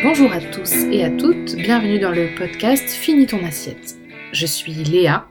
Bonjour 0.00 0.32
à 0.32 0.40
tous 0.40 0.72
et 0.92 1.02
à 1.02 1.10
toutes, 1.10 1.56
bienvenue 1.56 1.98
dans 1.98 2.12
le 2.12 2.28
podcast 2.36 2.88
Finis 2.88 3.26
ton 3.26 3.44
assiette. 3.44 3.96
Je 4.30 4.46
suis 4.46 4.72
Léa, 4.72 5.26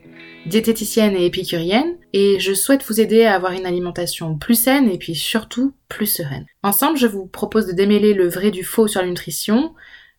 diététicienne 0.45 1.15
et 1.15 1.25
épicurienne, 1.25 1.95
et 2.11 2.37
je 2.41 2.53
souhaite 2.53 2.83
vous 2.83 2.99
aider 2.99 3.23
à 3.23 3.35
avoir 3.35 3.53
une 3.53 3.65
alimentation 3.65 4.37
plus 4.37 4.55
saine 4.55 4.89
et 4.89 4.97
puis 4.97 5.15
surtout 5.15 5.73
plus 5.87 6.05
sereine. 6.05 6.45
Ensemble, 6.63 6.97
je 6.97 7.07
vous 7.07 7.27
propose 7.27 7.65
de 7.65 7.71
démêler 7.71 8.13
le 8.13 8.27
vrai 8.27 8.51
du 8.51 8.65
faux 8.65 8.89
sur 8.89 9.01
la 9.01 9.07
nutrition, 9.07 9.73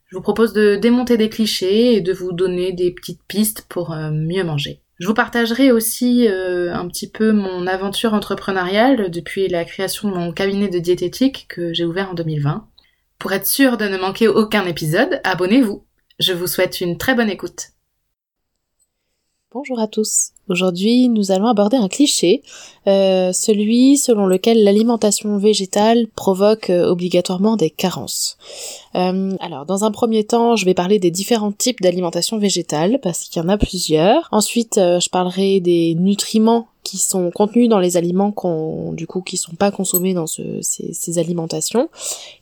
je 0.07 0.17
vous 0.17 0.23
propose 0.23 0.55
de 0.55 0.77
démonter 0.77 1.19
des 1.19 1.29
clichés 1.29 1.97
et 1.97 2.01
de 2.01 2.15
vous 2.15 2.33
donner 2.33 2.73
des 2.73 2.91
petites 2.93 3.21
pistes 3.29 3.67
pour 3.69 3.93
euh, 3.93 4.11
mieux 4.11 4.45
manger. 4.45 4.81
Je 4.99 5.07
vous 5.07 5.15
partagerai 5.15 5.71
aussi 5.71 6.27
euh, 6.27 6.75
un 6.75 6.89
petit 6.89 7.11
peu 7.11 7.33
mon 7.33 7.67
aventure 7.67 8.15
entrepreneuriale 8.15 9.11
depuis 9.11 9.47
la 9.49 9.67
création 9.67 10.09
de 10.09 10.15
mon 10.15 10.33
cabinet 10.33 10.69
de 10.69 10.79
diététique 10.79 11.47
que 11.51 11.75
j'ai 11.75 11.85
ouvert 11.85 12.11
en 12.11 12.15
2020. 12.15 12.67
Pour 13.19 13.33
être 13.33 13.49
sûr 13.49 13.77
de 13.77 13.89
ne 13.89 13.99
manquer 13.99 14.29
aucun 14.29 14.65
épisode, 14.65 15.21
abonnez-vous. 15.25 15.83
Je 16.21 16.33
vous 16.33 16.47
souhaite 16.47 16.81
une 16.81 16.99
très 16.99 17.17
bonne 17.17 17.29
écoute. 17.29 17.71
Bonjour 19.51 19.81
à 19.81 19.89
tous. 19.89 20.33
Aujourd'hui, 20.49 21.09
nous 21.09 21.33
allons 21.33 21.47
aborder 21.47 21.77
un 21.79 21.89
cliché, 21.89 22.43
euh, 22.87 23.33
celui 23.33 23.97
selon 23.97 24.27
lequel 24.27 24.63
l'alimentation 24.63 25.37
végétale 25.37 26.07
provoque 26.15 26.71
euh, 26.71 26.87
obligatoirement 26.87 27.57
des 27.57 27.71
carences. 27.71 28.37
Euh, 28.95 29.35
alors, 29.41 29.67
dans 29.67 29.85
un 29.85 29.91
premier 29.91 30.25
temps, 30.25 30.55
je 30.55 30.65
vais 30.65 30.75
parler 30.75 31.01
des 31.01 31.11
différents 31.11 31.51
types 31.51 31.81
d'alimentation 31.81 32.39
végétale 32.39 33.01
parce 33.03 33.25
qu'il 33.25 33.43
y 33.43 33.45
en 33.45 33.49
a 33.49 33.59
plusieurs. 33.59 34.29
Ensuite, 34.31 34.75
je 34.77 35.09
parlerai 35.09 35.59
des 35.59 35.97
nutriments 35.97 36.69
qui 36.89 36.97
sont 36.97 37.31
contenus 37.31 37.69
dans 37.69 37.81
les 37.81 37.99
aliments 37.99 38.33
qu'on, 38.33 38.93
du 38.95 39.07
coup, 39.07 39.21
qui 39.21 39.37
sont 39.37 39.55
pas 39.55 39.71
consommés 39.71 40.15
dans 40.15 40.27
ce, 40.27 40.43
ces, 40.63 41.19
alimentations. 41.19 41.91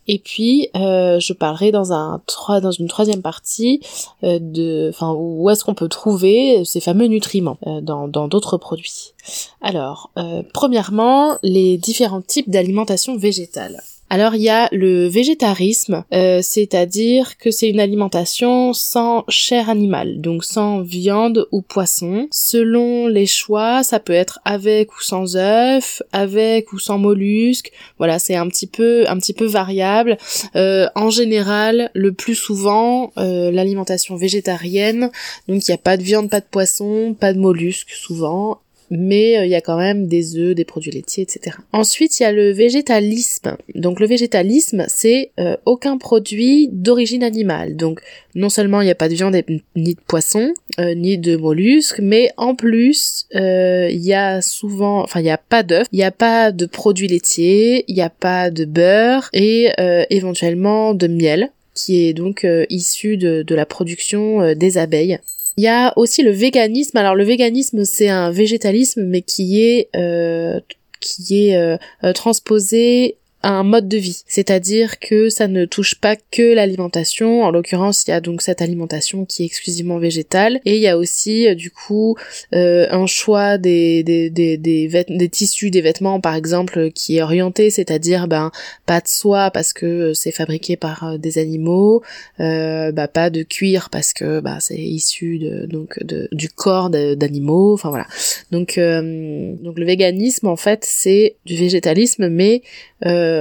Et 0.06 0.20
puis, 0.20 0.68
euh, 0.76 1.18
je 1.18 1.32
parlerai 1.32 1.72
dans 1.72 1.92
un 1.92 2.22
dans 2.62 2.70
une 2.70 2.86
troisième 2.86 3.22
partie 3.22 3.80
euh, 4.22 4.38
de, 4.40 4.90
enfin, 4.94 5.12
où 5.18 5.50
est-ce 5.50 5.64
qu'on 5.64 5.74
peut 5.74 5.88
trouver 5.88 6.64
ces 6.64 6.78
fameux 6.80 7.06
nutriments 7.06 7.58
euh, 7.66 7.80
dans 7.80 8.06
dans 8.06 8.28
d'autres 8.28 8.56
produits. 8.56 9.14
Alors, 9.60 10.10
euh, 10.16 10.42
premièrement, 10.54 11.38
les 11.42 11.76
différents 11.76 12.22
types 12.22 12.48
d'alimentation 12.48 13.16
végétale. 13.16 13.82
Alors 14.08 14.36
il 14.36 14.42
y 14.42 14.48
a 14.48 14.68
le 14.70 15.08
végétarisme, 15.08 16.04
euh, 16.14 16.38
c'est-à-dire 16.40 17.36
que 17.38 17.50
c'est 17.50 17.68
une 17.68 17.80
alimentation 17.80 18.72
sans 18.72 19.24
chair 19.28 19.68
animale, 19.68 20.20
donc 20.20 20.44
sans 20.44 20.80
viande 20.80 21.48
ou 21.50 21.60
poisson. 21.60 22.28
Selon 22.30 23.08
les 23.08 23.26
choix, 23.26 23.82
ça 23.82 23.98
peut 23.98 24.12
être 24.12 24.38
avec 24.44 24.96
ou 24.96 25.02
sans 25.02 25.36
œufs, 25.36 26.02
avec 26.12 26.72
ou 26.72 26.78
sans 26.78 26.98
mollusques. 26.98 27.72
Voilà, 27.98 28.20
c'est 28.20 28.36
un 28.36 28.48
petit 28.48 28.68
peu 28.68 29.04
un 29.08 29.18
petit 29.18 29.34
peu 29.34 29.46
variable. 29.46 30.18
Euh, 30.54 30.86
en 30.94 31.10
général, 31.10 31.90
le 31.94 32.12
plus 32.12 32.36
souvent, 32.36 33.12
euh, 33.18 33.50
l'alimentation 33.50 34.14
végétarienne, 34.14 35.10
donc 35.48 35.66
il 35.66 35.70
n'y 35.70 35.74
a 35.74 35.78
pas 35.78 35.96
de 35.96 36.04
viande, 36.04 36.30
pas 36.30 36.40
de 36.40 36.46
poisson, 36.48 37.16
pas 37.18 37.32
de 37.32 37.40
mollusques 37.40 37.90
souvent, 37.90 38.60
mais 38.90 39.38
euh, 39.38 39.44
il 39.46 39.50
y 39.50 39.54
a 39.54 39.60
quand 39.60 39.76
même 39.76 40.06
des 40.06 40.36
œufs, 40.36 40.54
des 40.54 40.64
produits 40.64 40.90
laitiers, 40.90 41.22
etc. 41.22 41.56
Ensuite, 41.72 42.18
il 42.18 42.22
y 42.22 42.26
a 42.26 42.32
le 42.32 42.50
végétalisme. 42.52 43.56
Donc 43.74 44.00
le 44.00 44.06
végétalisme, 44.06 44.84
c'est 44.88 45.30
euh, 45.40 45.56
aucun 45.64 45.98
produit 45.98 46.68
d'origine 46.72 47.22
animale. 47.22 47.76
Donc 47.76 48.00
non 48.34 48.48
seulement 48.48 48.82
il 48.82 48.84
n'y 48.84 48.90
a 48.90 48.96
pas 48.96 49.08
de 49.08 49.14
viande 49.14 49.36
ni 49.76 49.94
de 49.94 50.00
poisson, 50.06 50.52
euh, 50.78 50.94
ni 50.94 51.18
de 51.18 51.36
mollusques, 51.36 52.00
mais 52.00 52.30
en 52.36 52.54
plus 52.54 53.26
il 53.32 54.04
y 54.04 54.14
a 54.14 54.42
souvent, 54.42 55.02
enfin 55.02 55.20
il 55.20 55.24
n'y 55.24 55.30
a 55.30 55.38
pas 55.38 55.62
d'œufs, 55.62 55.86
il 55.92 55.96
n'y 55.96 56.04
a 56.04 56.10
pas 56.10 56.52
de 56.52 56.66
produits 56.66 57.08
laitiers, 57.08 57.84
il 57.88 57.94
n'y 57.94 58.02
a 58.02 58.10
pas 58.10 58.50
de 58.50 58.64
beurre 58.64 59.28
et 59.32 59.70
éventuellement 60.10 60.94
de 60.94 61.06
miel 61.06 61.50
qui 61.74 62.06
est 62.06 62.14
donc 62.14 62.46
issu 62.70 63.16
de, 63.16 63.42
de 63.42 63.54
la 63.54 63.66
production 63.66 64.54
des 64.54 64.78
abeilles. 64.78 65.18
Il 65.56 65.64
y 65.64 65.68
a 65.68 65.92
aussi 65.96 66.22
le 66.22 66.30
véganisme. 66.30 66.98
Alors 66.98 67.14
le 67.14 67.24
véganisme, 67.24 67.84
c'est 67.84 68.08
un 68.08 68.30
végétalisme, 68.30 69.04
mais 69.04 69.22
qui 69.22 69.62
est 69.62 69.88
euh, 69.96 70.60
qui 71.00 71.48
est 71.48 71.56
euh, 71.56 71.76
euh, 72.04 72.12
transposé 72.12 73.16
un 73.46 73.62
mode 73.62 73.88
de 73.88 73.96
vie. 73.96 74.22
C'est-à-dire 74.26 74.98
que 74.98 75.28
ça 75.28 75.46
ne 75.46 75.64
touche 75.64 75.94
pas 75.94 76.16
que 76.16 76.54
l'alimentation. 76.54 77.44
En 77.44 77.50
l'occurrence, 77.50 78.04
il 78.06 78.10
y 78.10 78.12
a 78.12 78.20
donc 78.20 78.42
cette 78.42 78.60
alimentation 78.60 79.24
qui 79.24 79.42
est 79.42 79.46
exclusivement 79.46 79.98
végétale. 79.98 80.60
Et 80.64 80.76
il 80.76 80.82
y 80.82 80.88
a 80.88 80.98
aussi, 80.98 81.46
euh, 81.46 81.54
du 81.54 81.70
coup, 81.70 82.16
euh, 82.54 82.86
un 82.90 83.06
choix 83.06 83.56
des, 83.56 84.02
des, 84.02 84.30
des, 84.30 85.28
tissus, 85.28 85.70
des 85.70 85.80
vêtements, 85.80 86.20
par 86.20 86.34
exemple, 86.34 86.90
qui 86.90 87.18
est 87.18 87.22
orienté, 87.22 87.70
c'est-à-dire, 87.70 88.26
ben, 88.26 88.50
pas 88.84 89.00
de 89.00 89.08
soie 89.08 89.50
parce 89.52 89.72
que 89.72 89.86
euh, 89.86 90.14
c'est 90.14 90.32
fabriqué 90.32 90.76
par 90.76 91.18
des 91.18 91.38
animaux, 91.38 92.02
euh, 92.40 92.90
bah, 92.90 93.06
pas 93.06 93.30
de 93.30 93.44
cuir 93.44 93.90
parce 93.90 94.12
que, 94.12 94.40
bah, 94.40 94.58
c'est 94.58 94.76
issu 94.76 95.38
de, 95.38 95.66
donc, 95.66 96.00
du 96.32 96.48
corps 96.48 96.90
d'animaux, 96.90 97.74
enfin 97.74 97.90
voilà. 97.90 98.06
Donc, 98.50 98.76
donc 98.76 99.78
le 99.78 99.84
véganisme, 99.84 100.48
en 100.48 100.56
fait, 100.56 100.84
c'est 100.84 101.36
du 101.44 101.54
végétalisme, 101.54 102.28
mais 102.28 102.62
euh, 103.04 103.35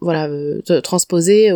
voilà, 0.00 0.26
euh, 0.26 0.60
transposé 0.82 1.50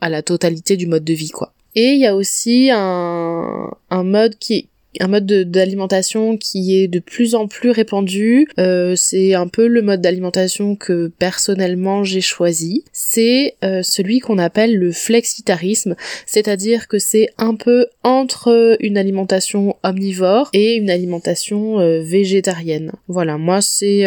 à 0.00 0.08
la 0.08 0.22
totalité 0.22 0.76
du 0.76 0.86
mode 0.86 1.04
de 1.04 1.12
vie, 1.12 1.30
quoi. 1.30 1.52
Et 1.74 1.92
il 1.92 2.00
y 2.00 2.06
a 2.06 2.14
aussi 2.14 2.70
un, 2.72 3.70
un 3.90 4.02
mode 4.04 4.36
qui, 4.38 4.68
un 5.00 5.08
mode 5.08 5.26
d'alimentation 5.26 6.36
qui 6.36 6.76
est 6.76 6.88
de 6.88 6.98
plus 6.98 7.34
en 7.34 7.46
plus 7.46 7.70
répandu. 7.70 8.48
Euh, 8.58 8.94
c'est 8.96 9.34
un 9.34 9.48
peu 9.48 9.66
le 9.66 9.82
mode 9.82 10.00
d'alimentation 10.00 10.76
que 10.76 11.10
personnellement 11.18 12.04
j'ai 12.04 12.20
choisi. 12.20 12.84
C'est 12.92 13.54
euh, 13.64 13.82
celui 13.82 14.20
qu'on 14.20 14.38
appelle 14.38 14.76
le 14.76 14.92
flexitarisme, 14.92 15.96
c'est-à-dire 16.26 16.88
que 16.88 16.98
c'est 16.98 17.28
un 17.38 17.54
peu 17.54 17.86
entre 18.02 18.76
une 18.80 18.98
alimentation 18.98 19.76
omnivore 19.82 20.50
et 20.52 20.74
une 20.74 20.90
alimentation 20.90 21.80
euh, 21.80 22.02
végétarienne. 22.02 22.92
Voilà, 23.08 23.38
moi 23.38 23.60
c'est 23.60 24.04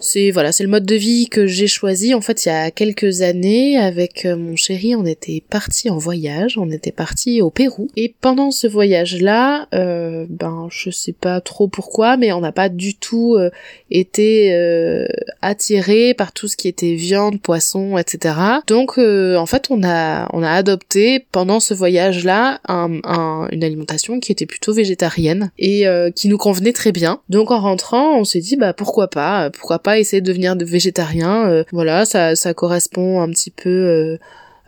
c'est 0.00 0.30
voilà, 0.30 0.52
c'est 0.52 0.64
le 0.64 0.70
mode 0.70 0.86
de 0.86 0.94
vie 0.94 1.28
que 1.28 1.46
j'ai 1.46 1.66
choisi. 1.66 2.14
En 2.14 2.20
fait, 2.20 2.44
il 2.44 2.48
y 2.48 2.52
a 2.52 2.70
quelques 2.70 3.22
années 3.22 3.76
avec 3.76 4.24
mon 4.24 4.56
chéri, 4.56 4.94
on 4.94 5.06
était 5.06 5.42
parti 5.48 5.90
en 5.90 5.98
voyage, 5.98 6.58
on 6.58 6.70
était 6.70 6.92
parti 6.92 7.40
au 7.42 7.50
Pérou 7.50 7.88
et 7.96 8.14
pendant 8.20 8.50
ce 8.50 8.66
voyage-là, 8.66 9.68
euh, 9.74 10.17
ben 10.28 10.68
je 10.70 10.90
sais 10.90 11.12
pas 11.12 11.40
trop 11.40 11.68
pourquoi, 11.68 12.16
mais 12.16 12.32
on 12.32 12.40
n'a 12.40 12.52
pas 12.52 12.68
du 12.68 12.94
tout 12.94 13.36
euh, 13.36 13.50
été 13.90 14.54
euh, 14.54 15.06
attiré 15.42 16.14
par 16.14 16.32
tout 16.32 16.48
ce 16.48 16.56
qui 16.56 16.68
était 16.68 16.94
viande, 16.94 17.40
poisson, 17.40 17.98
etc. 17.98 18.34
Donc 18.66 18.98
euh, 18.98 19.36
en 19.36 19.46
fait 19.46 19.66
on 19.70 19.82
a 19.84 20.28
on 20.32 20.42
a 20.42 20.50
adopté 20.50 21.26
pendant 21.32 21.60
ce 21.60 21.74
voyage-là 21.74 22.60
une 22.68 23.64
alimentation 23.64 24.20
qui 24.20 24.32
était 24.32 24.46
plutôt 24.46 24.72
végétarienne 24.72 25.50
et 25.58 25.84
qui 26.14 26.28
nous 26.28 26.38
convenait 26.38 26.72
très 26.72 26.92
bien. 26.92 27.20
Donc 27.28 27.50
en 27.50 27.60
rentrant 27.60 28.18
on 28.18 28.24
s'est 28.24 28.40
dit 28.40 28.56
bah 28.56 28.72
pourquoi 28.72 29.08
pas, 29.08 29.50
pourquoi 29.50 29.78
pas 29.78 29.98
essayer 29.98 30.20
de 30.20 30.26
devenir 30.26 30.56
végétarien. 30.56 31.64
voilà 31.72 32.04
ça 32.04 32.36
ça 32.36 32.54
correspond 32.54 33.20
un 33.20 33.30
petit 33.30 33.50
peu 33.50 33.68
euh, 33.68 34.18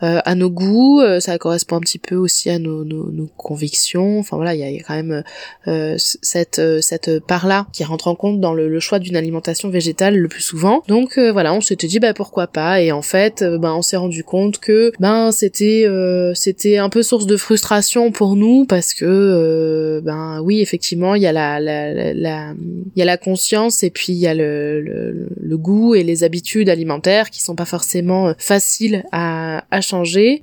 à 0.01 0.35
nos 0.35 0.49
goûts, 0.49 1.01
euh, 1.01 1.19
ça 1.19 1.37
correspond 1.37 1.77
un 1.77 1.79
petit 1.79 1.99
peu 1.99 2.15
aussi 2.15 2.49
à 2.49 2.59
nos, 2.59 2.83
nos, 2.83 3.11
nos 3.11 3.27
convictions. 3.37 4.19
Enfin 4.19 4.35
voilà, 4.35 4.55
il 4.55 4.59
y 4.59 4.79
a 4.79 4.83
quand 4.83 4.95
même 4.95 5.23
euh, 5.67 5.95
cette 5.97 6.61
cette 6.81 7.19
part 7.25 7.47
là 7.47 7.67
qui 7.73 7.83
rentre 7.83 8.07
en 8.07 8.15
compte 8.15 8.39
dans 8.39 8.53
le, 8.53 8.67
le 8.67 8.79
choix 8.79 8.99
d'une 8.99 9.15
alimentation 9.15 9.69
végétale 9.69 10.17
le 10.17 10.27
plus 10.27 10.41
souvent. 10.41 10.81
Donc 10.87 11.19
voilà, 11.19 11.53
on 11.53 11.61
s'était 11.61 11.87
dit 11.87 11.99
bah 11.99 12.13
pourquoi 12.13 12.47
pas 12.47 12.81
et 12.81 12.91
en 12.91 13.01
fait 13.01 13.43
ben 13.43 13.73
on 13.73 13.81
s'est 13.81 13.97
rendu 13.97 14.23
compte 14.23 14.59
que 14.59 14.91
ben 14.99 15.31
c'était 15.31 15.85
c'était 16.33 16.77
un 16.77 16.89
peu 16.89 17.03
source 17.03 17.25
de 17.25 17.37
frustration 17.37 18.11
pour 18.11 18.35
nous 18.35 18.65
parce 18.65 18.93
que 18.93 20.01
ben 20.03 20.41
oui 20.41 20.61
effectivement 20.61 21.15
il 21.15 21.21
y 21.21 21.27
a 21.27 21.31
la 21.31 21.59
la 21.59 22.13
la 22.13 22.53
il 22.95 22.99
y 22.99 23.01
a 23.01 23.05
la 23.05 23.17
conscience 23.17 23.83
et 23.83 23.89
puis 23.89 24.13
il 24.13 24.19
y 24.19 24.27
a 24.27 24.33
le, 24.33 24.81
le, 24.81 25.29
le 25.39 25.57
goût 25.57 25.95
et 25.95 26.03
les 26.03 26.23
habitudes 26.23 26.69
alimentaires 26.69 27.29
qui 27.29 27.41
sont 27.41 27.55
pas 27.55 27.65
forcément 27.65 28.33
faciles 28.37 29.03
à, 29.11 29.63
à 29.71 29.81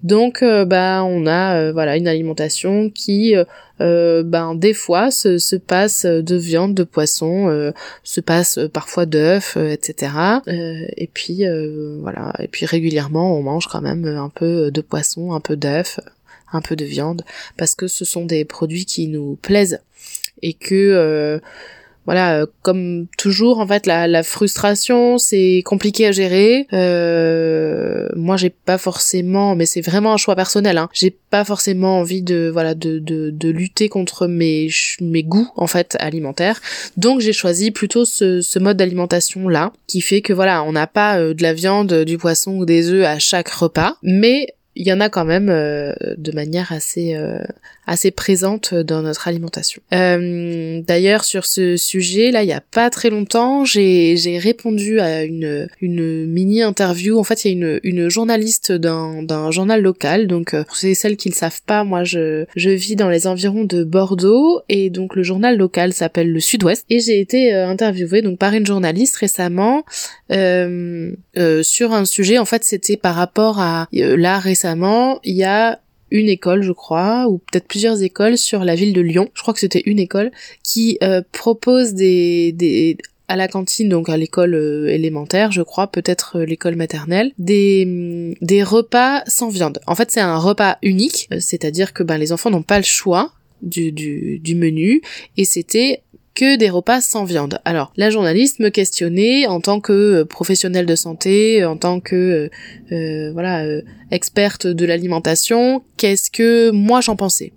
Donc 0.02 0.42
euh, 0.42 0.64
bah 0.64 1.02
on 1.04 1.26
a 1.26 1.56
euh, 1.56 1.72
voilà 1.72 1.96
une 1.96 2.08
alimentation 2.08 2.90
qui 2.90 3.34
ben 3.78 4.54
des 4.56 4.74
fois 4.74 5.10
se, 5.10 5.38
se, 5.38 5.54
passe 5.54 6.04
de 6.04 6.36
viande, 6.36 6.74
de 6.74 6.82
poisson, 6.82 7.72
se 8.02 8.20
passe 8.20 8.58
parfois 8.72 9.06
d'œufs, 9.06 9.56
etc. 9.56 10.12
et 10.48 11.08
puis 11.12 11.44
voilà, 12.00 12.32
et 12.40 12.48
puis 12.48 12.66
régulièrement 12.66 13.38
on 13.38 13.42
mange 13.42 13.68
quand 13.68 13.80
même 13.80 14.04
un 14.04 14.30
peu 14.30 14.72
de 14.72 14.80
poisson, 14.80 15.32
un 15.32 15.40
peu 15.40 15.56
d'œufs, 15.56 16.00
un 16.52 16.60
peu 16.60 16.74
de 16.74 16.84
viande, 16.84 17.22
parce 17.56 17.76
que 17.76 17.86
ce 17.86 18.04
sont 18.04 18.24
des 18.24 18.44
produits 18.44 18.84
qui 18.84 19.06
nous 19.06 19.38
plaisent 19.40 19.80
et 20.42 20.54
que 20.54 21.40
voilà, 22.08 22.38
euh, 22.38 22.46
comme 22.62 23.06
toujours, 23.19 23.58
en 23.58 23.66
fait, 23.66 23.84
la, 23.84 24.22
frustration, 24.22 25.19
c'est 25.19 25.62
compliqué 25.66 26.06
à 26.06 26.12
gérer. 26.12 26.66
Euh, 26.72 28.08
moi, 28.16 28.38
j'ai 28.38 28.49
pas 28.49 28.78
forcément, 28.78 29.55
mais 29.55 29.66
c'est 29.66 29.82
vraiment 29.82 30.14
un 30.14 30.16
choix 30.16 30.34
personnel. 30.34 30.78
Hein, 30.78 30.88
j'ai 30.94 31.10
pas 31.10 31.44
forcément 31.44 31.99
envie 31.99 32.22
de, 32.22 32.49
voilà, 32.50 32.75
de, 32.75 32.99
de, 32.99 33.28
de 33.28 33.49
lutter 33.50 33.90
contre 33.90 34.26
mes 34.26 34.70
mes 35.02 35.22
goûts 35.22 35.50
en 35.56 35.66
fait 35.66 35.99
alimentaires. 36.00 36.62
Donc, 36.96 37.20
j'ai 37.20 37.34
choisi 37.34 37.72
plutôt 37.72 38.06
ce, 38.06 38.40
ce 38.40 38.58
mode 38.58 38.78
d'alimentation 38.78 39.46
là, 39.46 39.75
qui 39.87 40.00
fait 40.00 40.22
que 40.22 40.32
voilà, 40.32 40.62
on 40.62 40.72
n'a 40.72 40.87
pas 40.87 41.19
euh, 41.19 41.34
de 41.34 41.43
la 41.43 41.52
viande, 41.52 41.93
du 41.93 42.16
poisson 42.16 42.52
ou 42.52 42.64
des 42.64 42.88
œufs 42.88 43.04
à 43.04 43.19
chaque 43.19 43.50
repas, 43.50 43.99
mais 44.02 44.54
il 44.76 44.87
y 44.87 44.93
en 44.94 45.00
a 45.00 45.11
quand 45.11 45.26
même 45.26 45.50
euh, 45.50 45.93
de 46.16 46.32
manière 46.32 46.72
assez 46.72 47.14
assez 47.88 48.11
présente 48.11 48.75
dans 48.75 49.02
notre 49.02 49.26
alimentation. 49.26 49.82
Euh, 49.93 50.81
D'ailleurs, 50.87 51.25
sur 51.25 51.46
ce 51.46 51.76
sujet, 51.76 52.31
là, 52.31 52.43
il 52.43 52.49
y 52.49 52.52
a 52.52 52.61
pas 52.61 52.90
très 52.90 53.11
longtemps, 53.11 53.64
j'ai 53.64 54.38
répondu 54.40 55.00
à 55.00 55.25
une 55.25 55.69
une 55.81 56.26
mini 56.26 56.62
interview. 56.62 57.19
En 57.19 57.25
fait, 57.25 57.44
il 57.44 57.49
y 57.49 57.50
a 57.50 57.56
une 57.56 57.81
une 57.82 58.08
journaliste 58.08 58.73
d'un 58.73 59.23
d'un 59.23 59.50
journal 59.50 59.81
local. 59.81 60.26
Donc, 60.26 60.55
pour 60.67 60.76
celles 60.76 61.17
qui 61.17 61.31
ne 61.31 61.35
savent 61.35 61.62
pas, 61.67 61.82
moi, 61.85 62.05
je 62.05 62.44
je 62.55 62.70
vis 62.70 62.94
dans 62.94 63.08
les 63.08 63.26
environs 63.26 63.64
de 63.64 63.82
Bordeaux 63.85 64.61
et 64.69 64.90
donc 64.90 65.17
le 65.17 65.23
journal 65.23 65.56
local 65.56 65.93
s'appelle 65.93 66.31
le 66.31 66.40
Sud-Ouest. 66.40 66.85
Et 66.90 67.00
j'ai 67.00 67.20
été 67.20 67.52
interviewée 67.52 68.20
donc 68.20 68.38
par 68.38 68.52
une 68.52 68.67
journaliste 68.67 69.17
récemment 69.17 69.85
sur 70.31 71.93
un 71.93 72.05
sujet. 72.05 72.38
En 72.38 72.44
fait, 72.44 72.64
c'était 72.64 72.99
par 72.99 73.14
rapport 73.14 73.58
à 73.61 73.88
là 73.93 74.38
récemment 74.38 75.20
il 75.25 75.37
y 75.37 75.44
a 75.44 75.81
une 76.10 76.28
école, 76.28 76.62
je 76.62 76.72
crois, 76.72 77.26
ou 77.28 77.38
peut-être 77.38 77.66
plusieurs 77.66 78.02
écoles 78.02 78.38
sur 78.38 78.64
la 78.64 78.75
ville 78.75 78.93
de 78.93 79.00
Lyon. 79.00 79.28
Je 79.34 79.43
crois 79.43 79.55
que 79.55 79.60
c'était 79.60 79.82
une 79.87 79.99
école 79.99 80.31
qui 80.62 80.99
euh, 81.02 81.22
propose 81.32 81.94
des, 81.94 82.52
des 82.52 82.96
à 83.28 83.37
la 83.37 83.46
cantine, 83.46 83.90
donc 83.90 84.08
à 84.08 84.16
l'école 84.16 84.55
euh, 84.55 84.88
élémentaire, 84.88 85.52
je 85.52 85.60
crois, 85.60 85.87
peut-être 85.87 86.38
euh, 86.38 86.44
l'école 86.46 86.76
maternelle, 86.76 87.32
des, 87.38 87.84
mm, 87.84 88.34
des 88.40 88.62
repas 88.62 89.22
sans 89.26 89.50
viande. 89.50 89.81
En 89.87 89.94
fait, 89.94 90.10
c'est 90.10 90.20
un 90.20 90.38
repas 90.38 90.78
unique, 90.82 91.28
c'est-à-dire 91.38 91.93
que 91.93 92.02
ben, 92.02 92.16
les 92.16 92.32
enfants 92.32 92.50
n'ont 92.50 92.62
pas 92.62 92.78
le 92.78 92.84
choix 92.84 93.32
du, 93.61 93.93
du, 93.93 94.38
du 94.38 94.54
menu, 94.54 95.02
et 95.37 95.44
c'était 95.44 96.02
des 96.44 96.70
repas 96.70 97.00
sans 97.00 97.25
viande. 97.25 97.61
Alors, 97.64 97.93
la 97.96 98.11
journaliste 98.11 98.61
me 98.61 98.69
questionnait 98.69 99.46
en 99.46 99.61
tant 99.61 99.81
que 99.81 99.93
euh, 99.93 100.25
professionnelle 100.25 100.87
de 100.87 100.94
santé, 100.94 101.64
en 101.64 101.76
tant 101.76 102.00
que 102.00 102.14
euh, 102.14 102.49
euh, 102.93 103.32
voilà 103.32 103.64
experte 104.11 104.67
de 104.67 104.87
l'alimentation, 104.87 105.82
qu'est-ce 105.96 106.31
que 106.31 106.70
moi 106.70 107.00
j'en 107.00 107.17
pensais. 107.17 107.52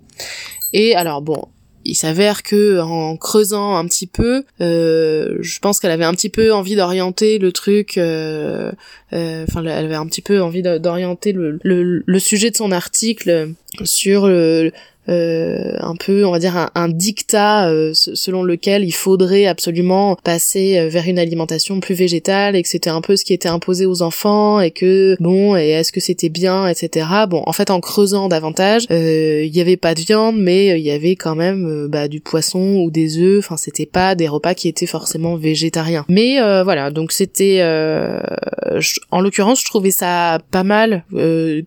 Et 0.72 0.94
alors 0.94 1.22
bon, 1.22 1.46
il 1.84 1.94
s'avère 1.94 2.42
que 2.42 2.80
en 2.80 3.16
creusant 3.16 3.76
un 3.76 3.86
petit 3.86 4.06
peu, 4.06 4.44
je 4.60 5.58
pense 5.60 5.80
qu'elle 5.80 5.90
avait 5.90 6.04
un 6.04 6.14
petit 6.14 6.28
peu 6.28 6.52
envie 6.52 6.76
d'orienter 6.76 7.38
le 7.38 7.52
truc, 7.52 7.92
enfin 7.92 8.74
elle 9.10 9.68
avait 9.68 9.94
un 9.94 10.06
petit 10.06 10.22
peu 10.22 10.42
envie 10.42 10.62
d'orienter 10.62 11.32
le, 11.32 12.18
sujet 12.18 12.50
de 12.50 12.56
son 12.56 12.70
article 12.70 13.52
sur 13.84 14.28
le, 14.28 14.72
euh, 15.08 15.74
un 15.80 15.96
peu, 15.96 16.24
on 16.24 16.30
va 16.30 16.38
dire, 16.38 16.56
un, 16.56 16.70
un 16.76 16.88
dictat 16.88 17.68
euh, 17.68 17.90
selon 17.92 18.44
lequel 18.44 18.84
il 18.84 18.92
faudrait 18.92 19.46
absolument 19.46 20.16
passer 20.22 20.78
euh, 20.78 20.88
vers 20.88 21.08
une 21.08 21.18
alimentation 21.18 21.80
plus 21.80 21.96
végétale 21.96 22.54
et 22.54 22.62
que 22.62 22.68
c'était 22.68 22.90
un 22.90 23.00
peu 23.00 23.16
ce 23.16 23.24
qui 23.24 23.32
était 23.32 23.48
imposé 23.48 23.84
aux 23.84 24.02
enfants 24.02 24.60
et 24.60 24.70
que 24.70 25.16
bon, 25.18 25.56
et 25.56 25.70
est-ce 25.70 25.90
que 25.90 25.98
c'était 25.98 26.28
bien, 26.28 26.68
etc. 26.68 27.06
Bon, 27.28 27.42
en 27.46 27.52
fait, 27.52 27.70
en 27.70 27.80
creusant 27.80 28.28
davantage, 28.28 28.86
il 28.90 29.56
y 29.56 29.60
avait 29.60 29.76
pas 29.76 29.94
de 29.94 30.00
viande, 30.00 30.36
mais 30.38 30.78
il 30.78 30.84
y 30.84 30.92
avait 30.92 31.16
quand 31.16 31.34
même 31.34 31.88
bah, 31.88 32.06
du 32.06 32.20
poisson 32.20 32.76
ou 32.84 32.90
des 32.90 33.18
œufs. 33.18 33.40
Enfin, 33.40 33.56
c'était 33.56 33.86
pas 33.86 34.14
des 34.14 34.28
repas 34.28 34.54
qui 34.54 34.68
étaient 34.68 34.86
forcément 34.86 35.34
végétariens. 35.36 36.04
Mais 36.08 36.38
voilà, 36.62 36.90
donc 36.90 37.12
c'était, 37.12 37.60
en 39.10 39.20
l'occurrence, 39.20 39.60
je 39.60 39.66
trouvais 39.66 39.90
ça 39.90 40.38
pas 40.50 40.64
mal, 40.64 41.04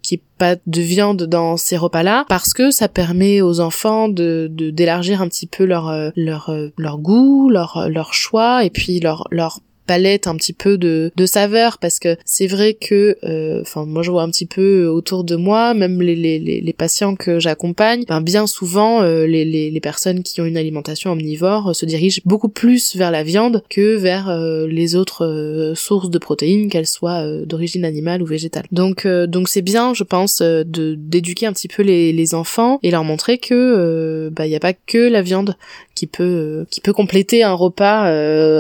qui 0.02 0.22
pas 0.38 0.56
de 0.56 0.82
viande 0.82 1.24
dans 1.24 1.58
ces 1.58 1.78
repas-là 1.78 2.26
parce 2.28 2.54
que 2.54 2.72
ça 2.72 2.88
permet 2.88 3.42
aux 3.42 3.60
enfants 3.60 4.10
de 4.10 4.48
d'élargir 4.52 5.22
un 5.22 5.28
petit 5.28 5.48
peu 5.48 5.66
leur 5.66 5.90
euh, 5.90 6.10
leur 6.16 6.50
euh, 6.50 6.70
leur 6.78 6.98
goût, 6.98 7.50
leur 7.50 7.90
leur 7.90 8.14
choix 8.14 8.64
et 8.64 8.70
puis 8.70 9.00
leur 9.00 9.28
leur 9.32 9.60
palette 9.86 10.28
un 10.28 10.36
petit 10.36 10.54
peu 10.54 10.78
de, 10.78 11.12
de 11.16 11.26
saveur 11.26 11.78
parce 11.78 12.00
que 12.00 12.18
c'est 12.26 12.48
vrai 12.48 12.74
que 12.74 13.18
euh, 13.24 13.62
enfin 13.62 13.86
moi 13.86 14.04
je 14.04 14.12
vois 14.12 14.24
un 14.24 14.30
petit 14.30 14.46
peu 14.46 14.88
autour 14.88 15.24
de 15.24 15.36
moi 15.36 15.74
même 15.74 16.02
les, 16.02 16.16
les, 16.16 16.40
les 16.40 16.74
patients 16.74 17.16
que 17.16 17.40
j'accompagne 17.40 18.04
ben, 18.08 18.22
bien 18.22 18.48
souvent 18.48 19.02
euh, 19.02 19.26
les, 19.26 19.46
les, 19.46 19.72
les, 19.72 19.80
personnes 19.80 20.24
qui 20.24 20.42
ont 20.42 20.46
une 20.46 20.58
alimentation 20.58 21.12
omnivore 21.12 21.70
euh, 21.70 21.74
se 21.74 21.86
dirigent 21.86 22.22
beaucoup 22.26 22.50
plus 22.50 22.96
vers 22.96 23.12
la 23.12 23.24
viande 23.24 23.64
que 23.70 23.96
vers 23.96 24.26
les 24.68 24.96
autres 24.96 25.74
sources 25.76 26.10
de 26.10 26.18
protéines 26.18 26.70
qu'elles 26.70 26.88
soient 26.88 27.26
d'origine 27.46 27.86
animale 27.86 28.22
ou 28.22 28.26
végétale. 28.26 28.66
Donc 28.72 29.08
donc 29.08 29.48
c'est 29.48 29.62
bien 29.62 29.94
je 29.94 30.04
pense 30.04 30.42
de 30.42 30.96
d'éduquer 30.98 31.46
un 31.46 31.54
petit 31.54 31.68
peu 31.68 31.84
les, 31.84 32.12
les 32.12 32.34
enfants 32.34 32.80
et 32.84 32.92
leur 32.92 33.04
montrer 33.04 33.38
que 33.38 34.30
bah 34.36 34.46
il 34.46 34.50
n'y 34.50 34.56
a 34.56 34.60
pas 34.60 34.74
que 34.74 34.98
la 34.98 35.22
viande 35.22 35.56
qui 35.94 36.08
peut 36.08 36.66
qui 36.70 36.82
peut 36.82 36.94
compléter 36.94 37.44
un 37.44 37.54
repas 37.54 38.10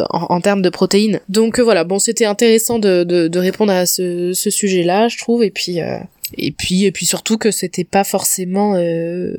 en, 0.09 0.25
en 0.29 0.41
termes 0.41 0.61
de 0.61 0.69
protéines 0.69 1.14
donc 1.29 1.59
euh, 1.59 1.63
voilà, 1.63 1.83
bon, 1.83 1.99
c'était 1.99 2.25
intéressant 2.25 2.79
de, 2.79 3.03
de, 3.03 3.39
répondre 3.39 3.71
à 3.71 3.85
ce, 3.85 4.33
ce 4.33 4.49
sujet-là, 4.49 5.07
je 5.07 5.17
trouve, 5.17 5.43
et 5.43 5.51
puis 5.51 5.81
euh, 5.81 5.97
et 6.37 6.51
puis 6.51 6.85
et 6.85 6.91
puis 6.91 7.05
surtout 7.05 7.37
que 7.37 7.51
c'était 7.51 7.83
pas 7.83 8.03
forcément 8.03 8.75
euh, 8.75 9.35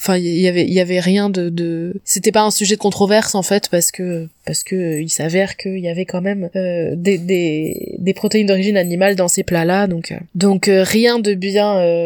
enfin 0.00 0.16
il 0.16 0.40
y 0.40 0.48
avait 0.48 0.64
il 0.64 0.72
y 0.72 0.80
avait 0.80 1.00
rien 1.00 1.28
de, 1.28 1.50
de... 1.50 1.94
c'était 2.04 2.32
pas 2.32 2.42
un 2.42 2.50
sujet 2.50 2.76
de 2.76 2.80
controverse 2.80 3.34
en 3.34 3.42
fait 3.42 3.68
parce 3.68 3.90
que 3.92 4.28
parce 4.46 4.64
que 4.64 4.74
euh, 4.74 5.02
il 5.02 5.10
s'avère 5.10 5.56
qu'il 5.56 5.78
y 5.78 5.88
avait 5.88 6.06
quand 6.06 6.22
même 6.22 6.48
euh, 6.56 6.94
des, 6.96 7.18
des, 7.18 7.96
des 7.98 8.14
protéines 8.14 8.46
d'origine 8.46 8.78
animale 8.78 9.14
dans 9.14 9.28
ces 9.28 9.42
plats 9.42 9.66
là 9.66 9.86
donc 9.86 10.10
euh, 10.12 10.16
donc 10.34 10.70
rien 10.70 11.18
de 11.18 11.34
bien 11.34 11.60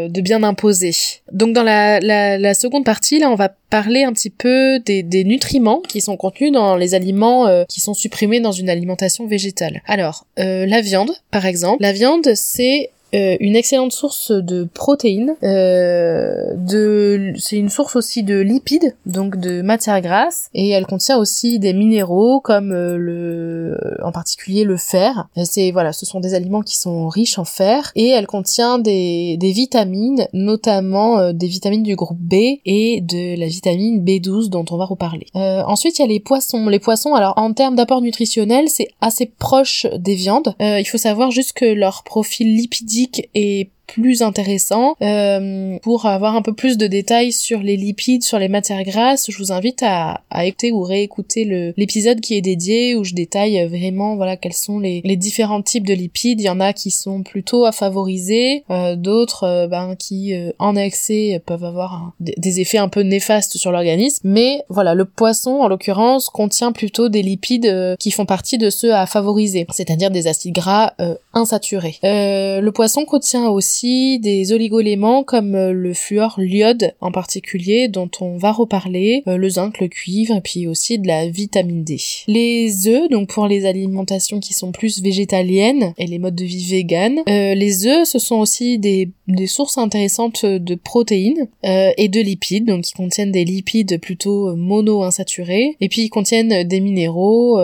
de 0.09 0.21
bien 0.21 0.43
imposé. 0.43 0.91
Donc 1.33 1.55
dans 1.55 1.63
la, 1.63 2.01
la, 2.01 2.39
la, 2.39 2.55
seconde 2.55 2.85
partie 2.85 3.19
là 3.19 3.31
on 3.31 3.35
va 3.35 3.51
parler 3.71 4.05
un 4.05 4.13
petit 4.13 4.31
peu 4.31 4.81
des, 4.81 5.03
des 5.03 5.25
nutriments 5.25 5.81
qui 5.89 6.01
sont 6.01 6.17
contenus 6.17 6.53
dans 6.53 6.77
les 6.77 6.95
aliments 6.95 7.65
qui 7.67 7.81
sont 7.81 7.95
supprimés 7.95 8.41
dans 8.41 8.53
une 8.53 8.69
alimentation 8.69 9.27
végétale. 9.27 9.83
Alors 9.87 10.27
la 10.37 10.81
viande 10.81 11.13
par 11.31 11.47
exemple. 11.47 11.83
La 11.83 11.93
viande 11.93 12.29
c'est 12.35 12.91
euh, 13.15 13.37
une 13.41 13.57
excellente 13.57 13.93
source 13.93 14.33
de 14.33 14.65
protéines. 14.65 15.35
Euh, 15.43 16.55
de, 16.57 17.33
c'est 17.37 17.57
une 17.57 17.69
source 17.69 17.97
aussi 17.97 18.23
de 18.23 18.39
lipides, 18.39 18.97
donc 19.07 19.37
de 19.37 19.63
matières 19.63 20.01
grasses, 20.01 20.49
et 20.55 20.71
elle 20.71 20.87
contient 20.87 21.19
aussi 21.19 21.59
des 21.59 21.73
minéraux 21.73 22.41
comme 22.41 22.73
euh, 22.73 22.97
le, 22.97 23.79
en 24.03 24.11
particulier 24.11 24.65
le 24.65 24.77
fer. 24.77 25.29
C'est 25.45 25.71
voilà, 25.71 25.93
ce 25.93 26.07
sont 26.07 26.21
des 26.21 26.35
aliments 26.35 26.63
qui 26.63 26.77
sont 26.77 27.09
riches 27.09 27.39
en 27.39 27.45
fer, 27.45 27.93
et 27.95 28.09
elle 28.09 28.27
contient 28.27 28.79
des, 28.79 29.37
des 29.37 29.53
vitamines, 29.53 30.27
notamment 30.33 31.33
des 31.33 31.47
vitamines 31.47 31.83
du 31.83 31.97
groupe 31.97 32.19
B 32.19 32.35
et 32.65 33.01
de 33.01 33.39
la 33.39 33.47
vitamine 33.47 34.05
B12 34.05 34.49
dont 34.49 34.65
on 34.71 34.77
va 34.77 34.85
reparler. 34.85 35.27
ensuite, 35.35 35.99
il 35.99 36.03
y 36.03 36.05
a 36.05 36.09
les 36.09 36.21
poissons. 36.21 36.69
Les 36.69 36.79
poissons, 36.79 37.15
alors 37.15 37.35
en 37.37 37.53
termes 37.53 37.77
d'apport 37.77 38.01
nutritionnel, 38.01 38.69
c'est 38.69 38.89
assez 39.01 39.27
proche 39.27 39.87
des 39.99 40.15
viandes. 40.15 40.55
il 40.61 40.85
faut 40.85 40.99
savoir 40.99 41.31
juste 41.31 41.53
que 41.53 41.65
leur 41.65 42.03
profil 42.05 42.55
lipidique 42.57 43.04
et 43.35 43.71
plus 43.87 44.23
intéressant. 44.23 44.97
Euh, 45.03 45.79
pour 45.83 46.07
avoir 46.07 46.37
un 46.37 46.43
peu 46.43 46.55
plus 46.55 46.77
de 46.77 46.87
détails 46.87 47.33
sur 47.33 47.61
les 47.61 47.77
lipides, 47.77 48.23
sur 48.23 48.39
les 48.39 48.49
matières 48.49 48.85
grasses, 48.85 49.31
je 49.31 49.39
vous 49.39 49.53
invite 49.53 49.83
à, 49.83 50.23
à 50.31 50.47
écouter 50.47 50.73
ou 50.73 50.83
réécouter 50.83 51.73
l'épisode 51.77 52.21
qui 52.21 52.35
est 52.37 52.41
dédié 52.41 52.95
où 52.97 53.05
je 53.05 53.15
détaille 53.15 53.67
vraiment 53.67 54.17
voilà 54.17 54.37
quels 54.37 54.53
sont 54.53 54.79
les, 54.79 55.01
les, 55.05 55.17
différents 55.17 55.63
types 55.63 55.87
de 55.87 55.95
lipides. 55.95 56.41
Il 56.41 56.45
y 56.45 56.51
en 56.51 56.61
a 56.61 56.73
qui 56.73 56.91
sont 56.91 57.23
plutôt 57.23 57.65
à 57.65 57.73
favoriser, 57.73 58.65
euh, 58.71 58.97
d'autres 58.97 59.45
euh, 59.45 59.67
ben, 59.67 59.97
qui 59.97 60.35
euh, 60.35 60.53
en 60.59 60.77
excès 60.77 61.43
peuvent 61.45 61.65
avoir 61.65 62.13
des 62.21 62.61
effets 62.61 62.79
un 62.79 62.89
peu 62.89 63.01
néfastes 63.01 63.57
sur 63.57 63.73
l'organisme. 63.73 64.21
Mais 64.25 64.63
voilà, 64.69 64.95
le 64.95 65.05
poisson 65.05 65.61
en 65.61 65.69
l'occurrence 65.69 66.29
contient 66.29 66.73
plutôt 66.73 67.09
des 67.09 67.23
lipides 67.23 67.67
euh, 67.67 67.97
qui 67.97 68.11
font 68.11 68.27
partie 68.27 68.59
de 68.59 68.71
ceux 68.71 68.95
à 68.95 69.07
favoriser, 69.07 69.67
c'est-à-dire 69.71 70.11
des 70.11 70.27
acides 70.27 70.55
gras 70.55 70.93
insaturés. 71.33 71.99
le 72.03 72.71
poisson 72.71 73.05
contient 73.05 73.49
aussi 73.49 73.74
des 73.83 74.53
oligoéléments 74.53 75.25
comme 75.25 75.55
euh, 75.55 75.73
le 75.73 75.95
fluor 75.95 76.37
l'iode 76.39 76.95
en 77.01 77.11
particulier 77.11 77.89
dont 77.89 78.11
on 78.21 78.37
va 78.37 78.53
reparler, 78.53 79.23
euh, 79.27 79.37
le 79.37 79.49
zinc, 79.49 79.81
le 79.81 79.89
cuivre 79.89 80.37
et 80.37 80.41
puis 80.41 80.67
aussi 80.67 80.99
de 80.99 81.07
la 81.07 81.29
vitamine 81.29 81.85
D. 81.85 81.99
Les 82.29 82.89
œufs, 82.89 83.09
donc 83.11 83.29
pour 83.29 83.47
les 83.47 83.67
alimentations 83.67 84.41
qui 84.41 84.55
sont 84.55 84.73
plus 84.73 85.03
végétaliennes 85.03 85.93
et 85.99 86.07
les 86.07 86.19
modes 86.19 86.35
de 86.35 86.45
vie 86.45 86.69
véganes, 86.69 87.21
euh, 87.29 87.55
les 87.55 87.87
œufs 87.87 88.09
ce 88.09 88.19
sont 88.19 88.37
aussi 88.37 88.79
des, 88.79 89.11
sources 89.47 89.79
intéressantes 89.79 90.45
de 90.45 90.75
protéines 90.75 91.49
et 91.63 92.09
de 92.09 92.21
lipides, 92.21 92.67
donc 92.67 92.83
qui 92.83 92.93
contiennent 92.93 93.33
des 93.33 93.45
lipides 93.45 94.01
plutôt 94.01 94.57
mono-insaturés 94.57 95.77
et 95.81 95.89
puis 95.89 96.03
ils 96.03 96.09
contiennent 96.09 96.67
des 96.67 96.81
minéraux 96.81 97.59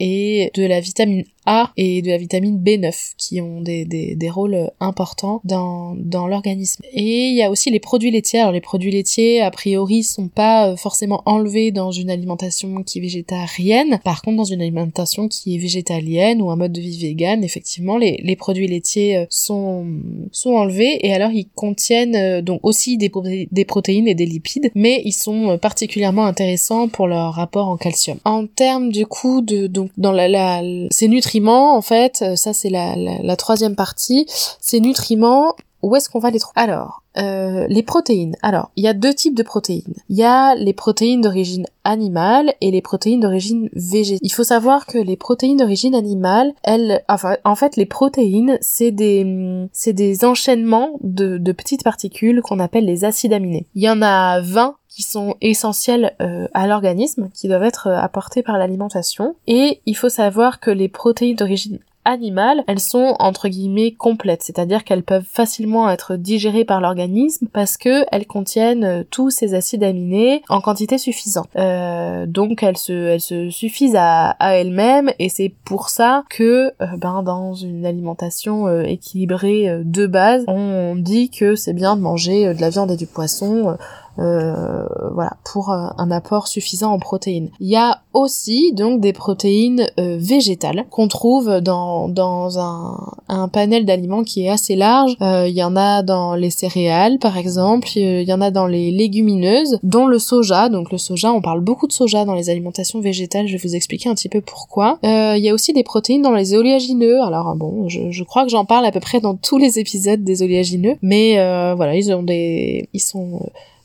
et 0.00 0.50
de 0.54 0.64
la 0.64 0.80
vitamine 0.80 1.24
A 1.46 1.72
et 1.76 2.02
de 2.02 2.08
la 2.08 2.18
vitamine 2.18 2.62
B9 2.62 3.14
qui 3.16 3.40
ont 3.40 3.60
des, 3.60 3.84
des, 3.84 4.14
des 4.14 4.30
rôles 4.30 4.70
importants 4.80 5.40
dans, 5.44 5.94
dans 5.96 6.26
l'organisme. 6.26 6.82
Et 6.92 7.28
il 7.28 7.36
y 7.36 7.42
a 7.42 7.50
aussi 7.50 7.70
les 7.70 7.80
produits 7.80 8.10
laitiers. 8.10 8.40
Alors 8.40 8.52
les 8.52 8.60
produits 8.60 8.90
laitiers, 8.90 9.40
a 9.40 9.50
priori, 9.50 10.02
sont 10.02 10.28
pas 10.28 10.68
euh, 10.68 10.76
forcément 10.76 11.22
enlevés 11.26 11.70
dans 11.70 11.90
une 11.90 12.10
alimentation 12.10 12.82
qui 12.82 12.98
est 12.98 13.02
végétarienne. 13.02 14.00
Par 14.04 14.22
contre, 14.22 14.38
dans 14.38 14.44
une 14.44 14.60
alimentation 14.60 15.28
qui 15.28 15.54
est 15.54 15.58
végétalienne 15.58 16.42
ou 16.42 16.50
un 16.50 16.56
mode 16.56 16.72
de 16.72 16.80
vie 16.80 16.98
vegan, 16.98 17.42
effectivement, 17.42 17.96
les, 17.96 18.20
les 18.22 18.36
produits 18.36 18.68
laitiers 18.68 19.16
euh, 19.18 19.26
sont, 19.30 19.86
sont 20.32 20.52
enlevés 20.52 21.06
et 21.06 21.14
alors 21.14 21.30
ils 21.30 21.48
contiennent 21.48 22.16
euh, 22.16 22.42
donc 22.42 22.60
aussi 22.62 22.98
des, 22.98 23.10
des 23.50 23.64
protéines 23.64 24.08
et 24.08 24.14
des 24.14 24.26
lipides, 24.26 24.70
mais 24.74 25.02
ils 25.04 25.12
sont 25.12 25.58
particulièrement 25.60 26.26
intéressants 26.26 26.88
pour 26.88 27.06
leur 27.06 27.32
rapport 27.34 27.68
en 27.68 27.76
calcium. 27.76 28.18
En 28.24 28.46
termes 28.46 28.90
du 28.90 29.06
coup 29.06 29.40
de 29.40 29.66
donc 29.66 29.90
dans 29.96 30.12
la, 30.12 30.62
ces 30.90 31.08
nutriments 31.30 31.76
en 31.76 31.82
fait, 31.82 32.22
euh, 32.22 32.36
ça 32.36 32.52
c'est 32.52 32.70
la, 32.70 32.96
la, 32.96 33.36
troisième 33.36 33.76
partie, 33.76 34.26
ces 34.60 34.80
nutriments 34.80 35.54
où 35.82 35.96
est-ce 35.96 36.08
qu'on 36.08 36.18
va 36.18 36.30
les 36.30 36.38
trouver? 36.38 36.54
Alors, 36.56 37.02
euh, 37.18 37.66
les 37.68 37.82
protéines. 37.82 38.36
Alors, 38.42 38.70
il 38.76 38.84
y 38.84 38.88
a 38.88 38.94
deux 38.94 39.12
types 39.12 39.34
de 39.34 39.42
protéines. 39.42 39.94
Il 40.08 40.16
y 40.16 40.22
a 40.22 40.54
les 40.54 40.72
protéines 40.72 41.20
d'origine 41.20 41.66
animale 41.82 42.54
et 42.60 42.70
les 42.70 42.82
protéines 42.82 43.20
d'origine 43.20 43.68
végétale. 43.72 44.20
Il 44.22 44.32
faut 44.32 44.44
savoir 44.44 44.86
que 44.86 44.98
les 44.98 45.16
protéines 45.16 45.56
d'origine 45.56 45.94
animale, 45.94 46.52
elles, 46.62 47.02
enfin, 47.08 47.36
en 47.44 47.56
fait, 47.56 47.76
les 47.76 47.86
protéines, 47.86 48.58
c'est 48.60 48.92
des, 48.92 49.68
c'est 49.72 49.92
des 49.92 50.24
enchaînements 50.24 50.98
de, 51.02 51.38
de 51.38 51.52
petites 51.52 51.82
particules 51.82 52.42
qu'on 52.42 52.60
appelle 52.60 52.84
les 52.84 53.04
acides 53.04 53.32
aminés. 53.32 53.66
Il 53.74 53.82
y 53.82 53.90
en 53.90 54.02
a 54.02 54.40
20 54.40 54.76
qui 54.88 55.02
sont 55.02 55.36
essentiels 55.40 56.14
euh, 56.20 56.48
à 56.52 56.66
l'organisme, 56.66 57.30
qui 57.32 57.48
doivent 57.48 57.62
être 57.62 57.88
apportés 57.88 58.42
par 58.42 58.58
l'alimentation. 58.58 59.36
Et 59.46 59.80
il 59.86 59.96
faut 59.96 60.08
savoir 60.08 60.60
que 60.60 60.70
les 60.70 60.88
protéines 60.88 61.36
d'origine 61.36 61.78
animales, 62.10 62.64
elles 62.66 62.80
sont 62.80 63.14
entre 63.18 63.48
guillemets 63.48 63.92
complètes, 63.92 64.42
c'est-à-dire 64.42 64.84
qu'elles 64.84 65.02
peuvent 65.02 65.26
facilement 65.30 65.88
être 65.88 66.16
digérées 66.16 66.64
par 66.64 66.80
l'organisme 66.80 67.46
parce 67.52 67.76
que 67.76 68.04
elles 68.12 68.26
contiennent 68.26 68.84
euh, 68.84 69.04
tous 69.08 69.30
ces 69.30 69.54
acides 69.54 69.84
aminés 69.84 70.42
en 70.48 70.60
quantité 70.60 70.98
suffisante. 70.98 71.48
Euh, 71.56 72.26
donc 72.26 72.62
elles 72.62 72.76
se, 72.76 73.18
suffisent 73.50 73.96
à, 73.96 74.36
elles-mêmes 74.40 75.10
et 75.18 75.28
c'est 75.28 75.52
pour 75.64 75.88
ça 75.88 76.24
que 76.28 76.72
euh, 76.82 76.86
ben 76.98 77.22
dans 77.22 77.54
une 77.54 77.86
alimentation 77.86 78.68
équilibrée 78.82 79.80
de 79.84 80.06
base, 80.06 80.44
on 80.48 80.96
dit 80.96 81.30
que 81.30 81.54
c'est 81.54 81.72
bien 81.72 81.96
de 81.96 82.00
manger 82.00 82.52
de 82.54 82.60
la 82.60 82.70
viande 82.70 82.90
et 82.90 82.96
du 82.96 83.06
poisson 83.06 83.76
euh, 84.18 84.86
voilà, 85.14 85.36
pour 85.44 85.70
euh, 85.70 85.86
un 85.96 86.10
apport 86.10 86.48
suffisant 86.48 86.92
en 86.92 86.98
protéines. 86.98 87.50
Il 87.60 87.68
y 87.68 87.76
a 87.76 88.02
aussi 88.12 88.72
donc 88.72 89.00
des 89.00 89.12
protéines 89.12 89.86
euh, 89.98 90.16
végétales 90.18 90.86
qu'on 90.90 91.08
trouve 91.08 91.60
dans, 91.60 92.08
dans 92.08 92.58
un, 92.58 92.98
un 93.28 93.48
panel 93.48 93.86
d'aliments 93.86 94.24
qui 94.24 94.44
est 94.44 94.50
assez 94.50 94.74
large. 94.76 95.16
il 95.20 95.54
y 95.54 95.62
en 95.62 95.76
a 95.76 96.02
dans 96.02 96.34
les 96.34 96.50
céréales 96.50 97.18
par 97.18 97.36
exemple, 97.36 97.88
il 97.96 98.22
y 98.22 98.32
en 98.32 98.40
a 98.40 98.50
dans 98.50 98.66
les 98.66 98.90
légumineuses, 98.90 99.78
dont 99.82 100.06
le 100.06 100.18
soja. 100.18 100.68
Donc 100.68 100.90
le 100.90 100.98
soja, 100.98 101.32
on 101.32 101.40
parle 101.40 101.60
beaucoup 101.60 101.86
de 101.86 101.92
soja 101.92 102.24
dans 102.24 102.34
les 102.34 102.50
alimentations 102.50 103.00
végétales, 103.00 103.46
je 103.46 103.52
vais 103.56 103.62
vous 103.62 103.76
expliquer 103.76 104.08
un 104.08 104.14
petit 104.14 104.28
peu 104.28 104.40
pourquoi. 104.40 104.98
il 105.02 105.38
y 105.38 105.48
a 105.48 105.54
aussi 105.54 105.72
des 105.72 105.84
protéines 105.84 106.22
dans 106.22 106.34
les 106.34 106.54
oléagineux. 106.54 107.22
Alors 107.22 107.54
bon, 107.54 107.88
je, 107.88 108.10
je 108.10 108.24
crois 108.24 108.44
que 108.44 108.50
j'en 108.50 108.64
parle 108.64 108.84
à 108.84 108.92
peu 108.92 109.00
près 109.00 109.20
dans 109.20 109.36
tous 109.36 109.58
les 109.58 109.78
épisodes 109.78 110.22
des 110.22 110.42
oléagineux, 110.42 110.96
mais 111.00 111.34
voilà, 111.74 111.94
ils 111.94 112.12
ont 112.12 112.22
des, 112.22 112.88
ils 112.92 113.00
sont 113.00 113.40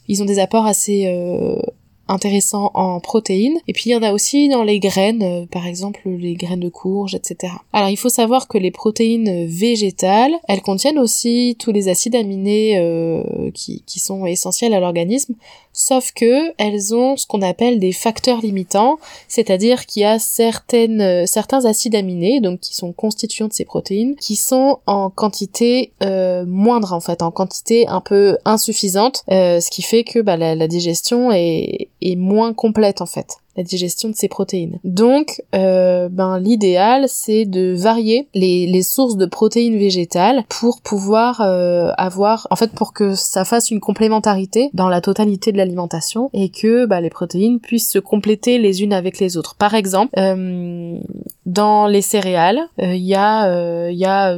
ils 0.07 0.21
ont 0.21 0.25
des 0.25 0.39
apports 0.39 0.65
assez 0.65 1.07
euh, 1.07 1.61
intéressants 2.07 2.71
en 2.73 2.99
protéines. 2.99 3.57
Et 3.67 3.73
puis 3.73 3.83
il 3.87 3.93
y 3.93 3.95
en 3.95 4.03
a 4.03 4.13
aussi 4.13 4.49
dans 4.49 4.63
les 4.63 4.79
graines, 4.79 5.23
euh, 5.23 5.45
par 5.45 5.65
exemple 5.67 6.01
les 6.05 6.35
graines 6.35 6.59
de 6.59 6.69
courge, 6.69 7.15
etc. 7.15 7.53
Alors 7.73 7.89
il 7.89 7.97
faut 7.97 8.09
savoir 8.09 8.47
que 8.47 8.57
les 8.57 8.71
protéines 8.71 9.45
végétales, 9.45 10.33
elles 10.47 10.61
contiennent 10.61 10.99
aussi 10.99 11.55
tous 11.59 11.71
les 11.71 11.87
acides 11.87 12.15
aminés 12.15 12.77
euh, 12.77 13.51
qui, 13.53 13.83
qui 13.85 13.99
sont 13.99 14.25
essentiels 14.25 14.73
à 14.73 14.79
l'organisme, 14.79 15.35
sauf 15.75 16.13
que 16.13 16.53
elles 16.57 16.95
ont 16.95 17.17
ce 17.17 17.27
qu'on 17.27 17.41
appelle 17.41 17.79
des 17.79 17.91
facteurs 17.91 18.41
limitants, 18.41 18.97
c'est-à-dire 19.27 19.85
qu'il 19.85 20.01
y 20.01 20.05
a 20.05 20.17
certaines, 20.19 21.01
euh, 21.01 21.25
certains 21.25 21.65
acides 21.65 21.95
aminés, 21.95 22.39
donc 22.39 22.61
qui 22.61 22.75
sont 22.75 22.93
constituants 22.93 23.49
de 23.49 23.53
ces 23.53 23.65
protéines, 23.65 24.15
qui 24.15 24.37
sont 24.37 24.79
en 24.87 25.09
quantité 25.09 25.91
euh, 26.01 26.45
moindre 26.47 26.93
en 26.93 27.01
fait, 27.01 27.21
en 27.21 27.29
quantité 27.29 27.87
un 27.87 28.01
peu 28.01 28.37
insuffisante, 28.45 29.23
euh, 29.29 29.59
ce 29.59 29.69
qui 29.69 29.81
fait 29.81 30.05
que 30.05 30.19
bah, 30.19 30.37
la, 30.37 30.55
la 30.55 30.67
digestion 30.67 31.31
est, 31.31 31.89
est 32.01 32.15
moins 32.15 32.53
complète 32.53 33.01
en 33.01 33.05
fait 33.05 33.37
la 33.55 33.63
digestion 33.63 34.09
de 34.09 34.15
ces 34.15 34.27
protéines. 34.27 34.79
Donc, 34.83 35.41
euh, 35.53 36.09
ben 36.09 36.39
l'idéal 36.39 37.05
c'est 37.07 37.45
de 37.45 37.73
varier 37.73 38.27
les, 38.33 38.67
les, 38.67 38.81
sources 38.83 39.15
de 39.15 39.25
protéines 39.25 39.77
végétales 39.77 40.43
pour 40.49 40.81
pouvoir 40.81 41.41
euh, 41.41 41.91
avoir, 41.97 42.47
en 42.51 42.55
fait, 42.55 42.71
pour 42.71 42.93
que 42.93 43.15
ça 43.15 43.45
fasse 43.45 43.71
une 43.71 43.79
complémentarité 43.79 44.69
dans 44.73 44.89
la 44.89 45.01
totalité 45.01 45.51
de 45.51 45.57
l'alimentation 45.57 46.29
et 46.33 46.49
que 46.49 46.85
bah, 46.85 47.01
les 47.01 47.09
protéines 47.09 47.59
puissent 47.59 47.89
se 47.89 47.99
compléter 47.99 48.57
les 48.57 48.83
unes 48.83 48.93
avec 48.93 49.19
les 49.19 49.37
autres. 49.37 49.55
Par 49.55 49.73
exemple, 49.73 50.11
euh, 50.17 50.99
dans 51.45 51.87
les 51.87 52.01
céréales, 52.01 52.59
il 52.77 52.95
y 52.97 53.15
a 53.15 53.89
il 53.89 53.97
y 53.97 54.05
a 54.05 54.37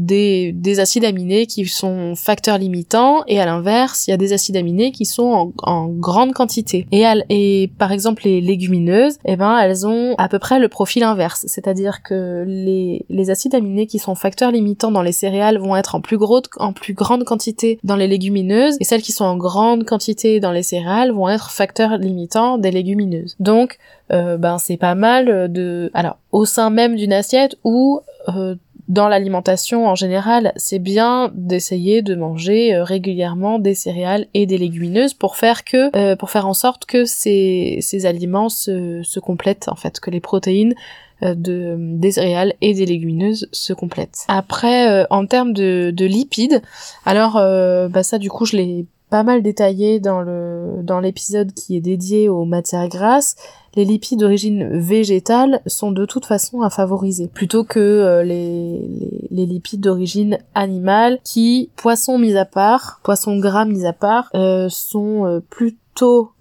des, 0.00 0.52
des 0.52 0.80
acides 0.80 1.04
aminés 1.04 1.46
qui 1.46 1.66
sont 1.66 2.14
facteurs 2.16 2.58
limitants 2.58 3.22
et 3.26 3.40
à 3.40 3.44
l'inverse, 3.44 4.06
il 4.06 4.10
y 4.10 4.14
a 4.14 4.16
des 4.16 4.32
acides 4.32 4.56
aminés 4.56 4.92
qui 4.92 5.04
sont 5.04 5.22
en, 5.22 5.52
en 5.62 5.88
grande 5.88 6.32
quantité. 6.32 6.86
Et, 6.90 7.04
et 7.28 7.70
par 7.78 7.92
exemple 7.92 8.22
les 8.24 8.40
légumineuses, 8.40 9.18
eh 9.26 9.36
ben 9.36 9.58
elles 9.58 9.86
ont 9.86 10.14
à 10.16 10.28
peu 10.28 10.38
près 10.38 10.58
le 10.58 10.68
profil 10.68 11.02
inverse, 11.02 11.44
c'est-à-dire 11.46 12.02
que 12.02 12.44
les, 12.46 13.04
les 13.10 13.30
acides 13.30 13.54
aminés 13.54 13.86
qui 13.86 13.98
sont 13.98 14.14
facteurs 14.14 14.52
limitants 14.52 14.90
dans 14.90 15.02
les 15.02 15.12
céréales 15.12 15.58
vont 15.58 15.76
être 15.76 15.94
en 15.94 16.00
plus 16.00 16.16
gros 16.16 16.40
en 16.56 16.72
plus 16.72 16.94
grande 16.94 17.24
quantité 17.24 17.78
dans 17.84 17.96
les 17.96 18.08
légumineuses 18.08 18.76
et 18.80 18.84
celles 18.84 19.02
qui 19.02 19.12
sont 19.12 19.24
en 19.24 19.36
grande 19.36 19.84
quantité 19.84 20.40
dans 20.40 20.52
les 20.52 20.62
céréales 20.62 21.12
vont 21.12 21.28
être 21.28 21.50
facteurs 21.50 21.98
limitants 21.98 22.56
des 22.56 22.70
légumineuses. 22.70 23.36
Donc 23.38 23.78
euh, 24.12 24.38
ben 24.38 24.56
c'est 24.58 24.78
pas 24.78 24.94
mal 24.94 25.52
de 25.52 25.90
alors 25.92 26.16
au 26.32 26.46
sein 26.46 26.70
même 26.70 26.96
d'une 26.96 27.12
assiette 27.12 27.56
ou 27.64 28.00
euh, 28.28 28.54
dans 28.90 29.08
l'alimentation 29.08 29.86
en 29.86 29.94
général, 29.94 30.52
c'est 30.56 30.80
bien 30.80 31.30
d'essayer 31.34 32.02
de 32.02 32.16
manger 32.16 32.74
euh, 32.74 32.82
régulièrement 32.82 33.60
des 33.60 33.74
céréales 33.74 34.26
et 34.34 34.46
des 34.46 34.58
légumineuses 34.58 35.14
pour 35.14 35.36
faire 35.36 35.62
que, 35.64 35.96
euh, 35.96 36.16
pour 36.16 36.28
faire 36.28 36.48
en 36.48 36.54
sorte 36.54 36.86
que 36.86 37.04
ces, 37.04 37.78
ces 37.80 38.04
aliments 38.04 38.48
se, 38.48 39.00
se 39.04 39.20
complètent 39.20 39.68
en 39.68 39.76
fait, 39.76 40.00
que 40.00 40.10
les 40.10 40.18
protéines 40.18 40.74
euh, 41.22 41.36
de, 41.36 41.76
des 41.78 42.10
céréales 42.10 42.54
et 42.60 42.74
des 42.74 42.84
légumineuses 42.84 43.48
se 43.52 43.72
complètent. 43.72 44.24
Après, 44.26 45.06
en 45.08 45.24
termes 45.24 45.52
de, 45.52 45.92
de 45.94 46.04
lipides, 46.04 46.60
alors 47.06 47.34
bah 47.34 48.02
ça 48.02 48.18
du 48.18 48.28
coup 48.28 48.44
je 48.44 48.56
l'ai 48.56 48.86
pas 49.10 49.22
mal 49.24 49.42
détaillé 49.42 50.00
dans 50.00 50.22
le 50.22 50.82
dans 50.82 51.00
l'épisode 51.00 51.52
qui 51.52 51.76
est 51.76 51.80
dédié 51.80 52.28
aux 52.28 52.44
matières 52.44 52.88
grasses. 52.88 53.36
Les 53.76 53.84
lipides 53.84 54.18
d'origine 54.18 54.68
végétale 54.78 55.60
sont 55.66 55.92
de 55.92 56.04
toute 56.04 56.26
façon 56.26 56.62
à 56.62 56.70
favoriser, 56.70 57.28
plutôt 57.28 57.62
que 57.62 57.78
euh, 57.78 58.24
les, 58.24 58.82
les, 59.30 59.46
lipides 59.46 59.80
d'origine 59.80 60.38
animale 60.56 61.20
qui, 61.22 61.70
poissons 61.76 62.18
mis 62.18 62.36
à 62.36 62.44
part, 62.44 62.98
poissons 63.04 63.38
gras 63.38 63.64
mis 63.64 63.86
à 63.86 63.92
part, 63.92 64.28
euh, 64.34 64.68
sont 64.68 65.24
euh, 65.26 65.40
plus 65.50 65.76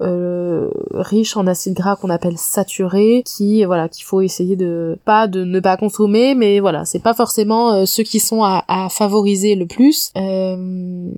euh, 0.01 0.69
riche 0.93 1.37
en 1.37 1.47
acides 1.47 1.73
gras 1.73 1.95
qu'on 1.95 2.09
appelle 2.09 2.37
saturés, 2.37 3.23
qui 3.25 3.63
voilà 3.65 3.89
qu'il 3.89 4.03
faut 4.03 4.21
essayer 4.21 4.55
de 4.55 4.97
pas 5.05 5.27
de 5.27 5.43
ne 5.43 5.59
pas 5.59 5.77
consommer, 5.77 6.35
mais 6.35 6.59
voilà 6.59 6.85
c'est 6.85 6.99
pas 6.99 7.13
forcément 7.13 7.71
euh, 7.71 7.85
ceux 7.85 8.03
qui 8.03 8.19
sont 8.19 8.43
à, 8.43 8.63
à 8.67 8.89
favoriser 8.89 9.55
le 9.55 9.65
plus. 9.65 10.11
Euh, 10.17 11.09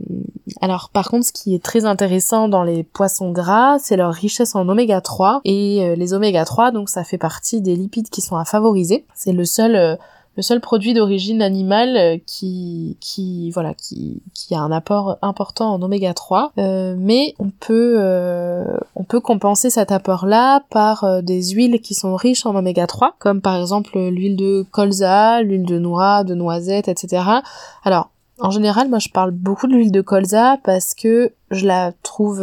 alors 0.61 0.89
par 0.93 1.09
contre 1.09 1.25
ce 1.25 1.31
qui 1.31 1.55
est 1.55 1.63
très 1.63 1.85
intéressant 1.85 2.47
dans 2.47 2.63
les 2.63 2.83
poissons 2.83 3.31
gras, 3.31 3.77
c'est 3.79 3.97
leur 3.97 4.13
richesse 4.13 4.55
en 4.55 4.67
oméga 4.67 5.01
3 5.01 5.41
et 5.45 5.83
euh, 5.83 5.95
les 5.95 6.13
oméga 6.13 6.45
3 6.45 6.71
donc 6.71 6.89
ça 6.89 7.03
fait 7.03 7.17
partie 7.17 7.61
des 7.61 7.75
lipides 7.75 8.09
qui 8.09 8.21
sont 8.21 8.37
à 8.37 8.45
favoriser. 8.45 9.05
C'est 9.13 9.33
le 9.33 9.45
seul 9.45 9.97
le 10.37 10.43
seul 10.43 10.61
produit 10.61 10.93
d'origine 10.93 11.41
animale 11.41 11.97
euh, 11.97 12.17
qui 12.25 12.97
qui 12.99 13.51
voilà 13.51 13.73
qui 13.73 14.21
qui 14.33 14.55
a 14.55 14.61
un 14.61 14.71
apport 14.71 15.17
important 15.21 15.73
en 15.73 15.81
oméga 15.81 16.13
3 16.13 16.53
euh, 16.57 16.95
mais 16.97 17.35
on 17.39 17.49
peut 17.49 17.95
euh, 17.97 18.65
on 18.95 19.03
peut 19.03 19.19
compenser 19.19 19.69
cet 19.69 19.91
apport 19.91 20.25
là 20.25 20.63
par 20.69 21.21
des 21.21 21.51
huiles 21.51 21.81
qui 21.81 21.93
sont 21.93 22.15
riches 22.15 22.45
en 22.45 22.55
oméga 22.55 22.87
3 22.87 23.15
comme 23.19 23.41
par 23.41 23.59
exemple 23.59 23.97
l'huile 23.97 24.37
de 24.37 24.65
colza 24.71 25.41
l'huile 25.41 25.65
de 25.65 25.79
noix 25.79 26.23
de 26.23 26.33
noisette 26.33 26.87
etc 26.87 27.23
alors 27.83 28.09
en 28.39 28.51
général 28.51 28.89
moi 28.89 28.99
je 28.99 29.09
parle 29.09 29.31
beaucoup 29.31 29.67
de 29.67 29.73
l'huile 29.73 29.91
de 29.91 30.01
colza 30.01 30.57
parce 30.63 30.93
que 30.93 31.33
je 31.51 31.65
la 31.65 31.91
trouve 32.03 32.41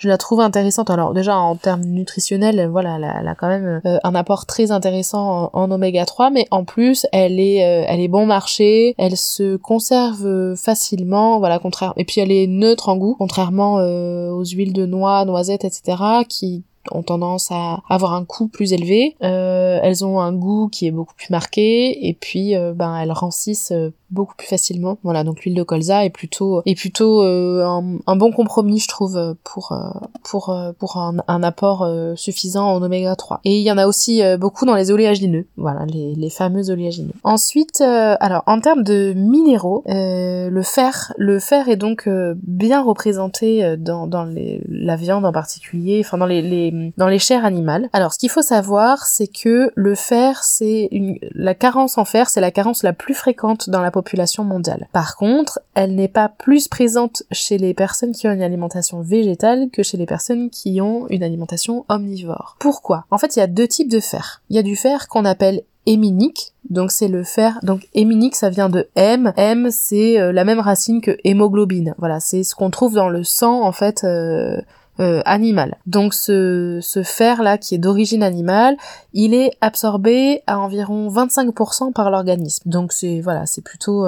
je 0.00 0.08
la 0.08 0.16
trouve 0.16 0.40
intéressante. 0.40 0.88
Alors 0.88 1.12
déjà 1.12 1.36
en 1.36 1.56
termes 1.56 1.84
nutritionnels, 1.84 2.68
voilà, 2.68 2.96
elle 2.96 3.28
a, 3.28 3.34
quand 3.34 3.48
même 3.48 3.82
euh, 3.84 3.98
un 4.02 4.14
apport 4.14 4.46
très 4.46 4.72
intéressant 4.72 5.50
en, 5.52 5.70
oméga 5.70 6.06
3, 6.06 6.30
mais 6.30 6.46
en 6.50 6.64
plus 6.64 7.06
elle 7.12 7.38
est, 7.38 7.62
euh, 7.64 7.84
elle 7.86 8.00
est 8.00 8.08
bon 8.08 8.24
marché, 8.24 8.94
elle 8.96 9.16
se 9.16 9.56
conserve 9.56 10.56
facilement, 10.56 11.38
voilà, 11.38 11.58
contraire. 11.58 11.92
Et 11.98 12.04
puis 12.04 12.22
elle 12.22 12.32
est 12.32 12.46
neutre 12.46 12.88
en 12.88 12.96
goût, 12.96 13.14
contrairement 13.18 13.78
euh, 13.78 14.30
aux 14.30 14.44
huiles 14.44 14.72
de 14.72 14.86
noix, 14.86 15.26
noisettes, 15.26 15.66
etc., 15.66 15.98
qui 16.26 16.64
ont 16.90 17.02
tendance 17.02 17.50
à 17.50 17.82
avoir 17.88 18.14
un 18.14 18.24
coût 18.24 18.48
plus 18.48 18.72
élevé. 18.72 19.16
elles 19.20 20.04
ont 20.04 20.20
un 20.20 20.32
goût 20.32 20.68
qui 20.68 20.86
est 20.86 20.90
beaucoup 20.90 21.14
plus 21.14 21.30
marqué 21.30 22.08
et 22.08 22.14
puis 22.14 22.54
ben 22.74 22.96
elles 22.96 23.12
rancissent 23.12 23.72
beaucoup 24.10 24.34
plus 24.36 24.46
facilement. 24.46 24.98
Voilà, 25.02 25.24
donc 25.24 25.44
l'huile 25.44 25.54
de 25.54 25.62
colza 25.62 26.04
est 26.04 26.10
plutôt 26.10 26.62
est 26.66 26.74
plutôt 26.74 27.22
euh, 27.22 27.64
un, 28.06 28.16
bon 28.16 28.32
compromis, 28.32 28.78
je 28.78 28.88
trouve, 28.88 29.36
pour 29.44 29.72
euh, 29.72 29.90
pour 30.24 30.50
euh, 30.50 30.72
pour 30.78 30.96
un, 30.96 31.16
un 31.28 31.42
apport 31.42 31.88
suffisant 32.16 32.66
en 32.66 32.82
oméga 32.82 33.14
3. 33.16 33.40
Et 33.44 33.58
il 33.58 33.62
y 33.62 33.72
en 33.72 33.78
a 33.78 33.86
aussi 33.86 34.22
beaucoup 34.38 34.66
dans 34.66 34.74
les 34.74 34.90
oléagineux. 34.90 35.46
Voilà, 35.56 35.86
les, 35.86 36.14
les 36.14 36.30
fameux 36.30 36.70
oléagineux. 36.70 37.12
Ensuite, 37.24 37.80
alors 37.80 38.42
en 38.46 38.60
termes 38.60 38.82
de 38.82 39.12
minéraux, 39.14 39.82
le 39.86 40.62
fer, 40.62 41.12
le 41.16 41.38
fer 41.38 41.68
est 41.68 41.76
donc 41.76 42.08
bien 42.08 42.82
représenté 42.82 43.76
dans 43.76 44.06
dans 44.06 44.24
les, 44.24 44.62
la 44.68 44.96
viande 44.96 45.24
en 45.24 45.32
particulier, 45.32 46.02
enfin 46.04 46.18
dans 46.18 46.26
les, 46.26 46.42
les 46.42 46.70
dans 46.96 47.08
les 47.08 47.18
chairs 47.18 47.44
animales. 47.44 47.88
Alors, 47.92 48.12
ce 48.12 48.18
qu'il 48.18 48.30
faut 48.30 48.42
savoir, 48.42 49.06
c'est 49.06 49.26
que 49.26 49.70
le 49.74 49.94
fer, 49.94 50.42
c'est 50.42 50.88
une 50.90 51.18
la 51.34 51.54
carence 51.54 51.98
en 51.98 52.04
fer, 52.04 52.28
c'est 52.28 52.40
la 52.40 52.50
carence 52.50 52.82
la 52.82 52.92
plus 52.92 53.14
fréquente 53.14 53.70
dans 53.70 53.80
la 53.80 53.90
population 53.90 54.44
mondiale. 54.44 54.88
Par 54.92 55.16
contre, 55.16 55.60
elle 55.74 55.94
n'est 55.94 56.08
pas 56.08 56.28
plus 56.28 56.68
présente 56.68 57.22
chez 57.30 57.58
les 57.58 57.74
personnes 57.74 58.12
qui 58.12 58.28
ont 58.28 58.32
une 58.32 58.42
alimentation 58.42 59.00
végétale 59.00 59.68
que 59.72 59.82
chez 59.82 59.96
les 59.96 60.06
personnes 60.06 60.50
qui 60.50 60.80
ont 60.80 61.06
une 61.08 61.22
alimentation 61.22 61.84
omnivore. 61.88 62.56
Pourquoi? 62.58 63.04
En 63.10 63.18
fait, 63.18 63.36
il 63.36 63.40
y 63.40 63.42
a 63.42 63.46
deux 63.46 63.68
types 63.68 63.90
de 63.90 64.00
fer. 64.00 64.42
Il 64.50 64.56
y 64.56 64.58
a 64.58 64.62
du 64.62 64.76
fer 64.76 65.08
qu'on 65.08 65.24
appelle 65.24 65.62
héminique, 65.86 66.52
donc 66.68 66.90
c'est 66.90 67.08
le 67.08 67.24
fer. 67.24 67.58
Donc 67.62 67.88
héminique, 67.94 68.36
ça 68.36 68.50
vient 68.50 68.68
de 68.68 68.88
M. 68.94 69.32
M, 69.36 69.68
c'est 69.70 70.20
euh, 70.20 70.32
la 70.32 70.44
même 70.44 70.60
racine 70.60 71.00
que 71.00 71.16
hémoglobine. 71.24 71.94
Voilà, 71.98 72.20
c'est 72.20 72.42
ce 72.42 72.54
qu'on 72.54 72.70
trouve 72.70 72.94
dans 72.94 73.08
le 73.08 73.24
sang 73.24 73.62
en 73.62 73.72
fait 73.72 74.04
euh, 74.04 74.60
euh, 75.00 75.22
animal. 75.24 75.78
Donc 75.86 76.14
ce, 76.14 76.78
ce 76.82 77.02
fer 77.02 77.42
là 77.42 77.58
qui 77.58 77.74
est 77.74 77.78
d'origine 77.78 78.22
animale, 78.22 78.76
il 79.12 79.34
est 79.34 79.52
absorbé 79.60 80.42
à 80.46 80.58
environ 80.58 81.08
25% 81.08 81.92
par 81.92 82.10
l'organisme. 82.10 82.68
Donc 82.68 82.92
c'est 82.92 83.20
voilà, 83.20 83.46
c'est 83.46 83.62
plutôt 83.62 84.06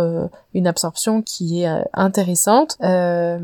une 0.55 0.67
absorption 0.67 1.23
qui 1.23 1.63
est 1.63 1.85
intéressante. 1.93 2.77
et 2.81 3.39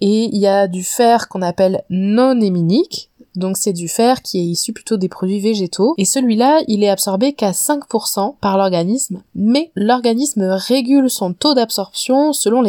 il 0.00 0.38
y 0.38 0.46
a 0.46 0.66
du 0.66 0.82
fer 0.82 1.28
qu'on 1.28 1.42
appelle 1.42 1.84
non 1.90 2.40
héminique, 2.40 3.10
donc 3.34 3.56
c'est 3.56 3.72
du 3.72 3.88
fer 3.88 4.22
qui 4.22 4.38
est 4.38 4.44
issu 4.44 4.72
plutôt 4.72 4.96
des 4.96 5.08
produits 5.08 5.40
végétaux. 5.40 5.94
Et 5.98 6.04
celui-là, 6.04 6.62
il 6.68 6.84
est 6.84 6.88
absorbé 6.88 7.32
qu'à 7.32 7.52
5% 7.52 8.36
par 8.40 8.56
l'organisme, 8.56 9.22
mais 9.34 9.70
l'organisme 9.74 10.42
régule 10.42 11.10
son 11.10 11.32
taux 11.32 11.54
d'absorption 11.54 12.32
selon, 12.32 12.62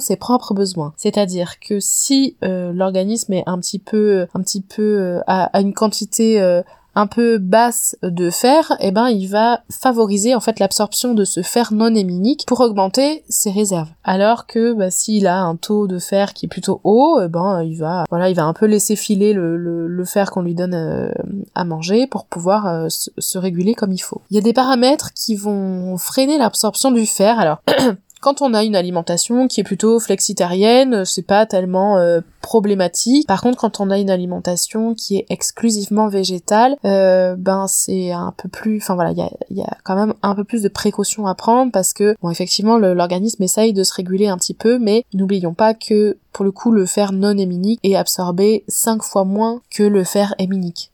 ses 0.00 0.16
propres 0.16 0.54
besoins. 0.54 0.92
C'est-à-dire 0.96 1.60
que 1.60 1.78
si 1.80 2.36
euh, 2.42 2.72
l'organisme 2.72 3.32
est 3.32 3.44
un 3.46 3.58
petit 3.58 3.78
peu, 3.78 4.26
un 4.34 4.40
petit 4.40 4.62
peu 4.62 4.82
euh, 4.82 5.20
à, 5.26 5.60
une 5.60 5.74
quantité 5.74 6.40
euh, 6.40 6.62
un 6.94 7.06
peu 7.06 7.38
basse 7.38 7.96
de 8.02 8.30
fer, 8.30 8.76
eh 8.80 8.90
ben 8.90 9.08
il 9.08 9.26
va 9.26 9.62
favoriser 9.70 10.34
en 10.34 10.40
fait 10.40 10.58
l'absorption 10.58 11.14
de 11.14 11.24
ce 11.24 11.42
fer 11.42 11.72
non 11.72 11.94
héminique 11.94 12.44
pour 12.46 12.60
augmenter 12.60 13.24
ses 13.28 13.50
réserves. 13.50 13.88
Alors 14.04 14.46
que 14.46 14.72
bah, 14.72 14.90
s'il 14.90 15.26
a 15.26 15.40
un 15.40 15.56
taux 15.56 15.86
de 15.86 15.98
fer 15.98 16.34
qui 16.34 16.46
est 16.46 16.48
plutôt 16.48 16.80
haut, 16.84 17.20
eh 17.22 17.28
ben 17.28 17.62
il 17.62 17.76
va 17.78 18.04
voilà 18.10 18.28
il 18.28 18.36
va 18.36 18.44
un 18.44 18.52
peu 18.52 18.66
laisser 18.66 18.96
filer 18.96 19.32
le, 19.32 19.56
le, 19.56 20.04
fer 20.04 20.30
qu'on 20.30 20.42
lui 20.42 20.54
donne 20.54 20.74
euh, 20.74 21.12
à 21.54 21.64
manger 21.64 22.06
pour 22.06 22.26
pouvoir 22.26 22.66
euh, 22.66 22.88
se, 22.88 23.10
se 23.18 23.38
réguler 23.38 23.74
comme 23.74 23.92
il 23.92 24.00
faut. 24.00 24.20
Il 24.30 24.34
y 24.34 24.38
a 24.38 24.42
des 24.42 24.52
paramètres 24.52 25.12
qui 25.14 25.36
vont 25.36 25.96
freiner 25.96 26.38
l'absorption 26.38 26.90
du 26.90 27.06
fer. 27.06 27.38
Alors 27.38 27.62
Quand 28.22 28.40
on 28.40 28.54
a 28.54 28.62
une 28.62 28.76
alimentation 28.76 29.48
qui 29.48 29.58
est 29.58 29.64
plutôt 29.64 29.98
flexitarienne, 29.98 31.04
c'est 31.04 31.26
pas 31.26 31.44
tellement 31.44 31.98
euh, 31.98 32.20
problématique. 32.40 33.26
Par 33.26 33.42
contre, 33.42 33.58
quand 33.58 33.80
on 33.80 33.90
a 33.90 33.98
une 33.98 34.10
alimentation 34.10 34.94
qui 34.94 35.16
est 35.16 35.26
exclusivement 35.28 36.06
végétale, 36.06 36.76
euh, 36.84 37.34
ben 37.36 37.66
c'est 37.66 38.12
un 38.12 38.32
peu 38.36 38.48
plus, 38.48 38.76
enfin 38.76 38.94
voilà, 38.94 39.10
il 39.10 39.18
y 39.18 39.22
a, 39.22 39.30
y 39.50 39.60
a, 39.60 39.76
quand 39.82 39.96
même 39.96 40.14
un 40.22 40.36
peu 40.36 40.44
plus 40.44 40.62
de 40.62 40.68
précautions 40.68 41.26
à 41.26 41.34
prendre 41.34 41.72
parce 41.72 41.92
que 41.92 42.14
bon 42.22 42.30
effectivement 42.30 42.78
l'organisme 42.78 43.42
essaye 43.42 43.72
de 43.72 43.82
se 43.82 43.92
réguler 43.92 44.28
un 44.28 44.38
petit 44.38 44.54
peu, 44.54 44.78
mais 44.78 45.04
n'oublions 45.14 45.54
pas 45.54 45.74
que 45.74 46.16
pour 46.32 46.44
le 46.44 46.52
coup, 46.52 46.70
le 46.70 46.86
fer 46.86 47.12
non 47.12 47.36
héminique 47.36 47.80
est 47.82 47.96
absorbé 47.96 48.64
5 48.68 49.02
fois 49.02 49.24
moins 49.24 49.60
que 49.70 49.82
le 49.82 50.04
fer 50.04 50.34
héminique. 50.38 50.90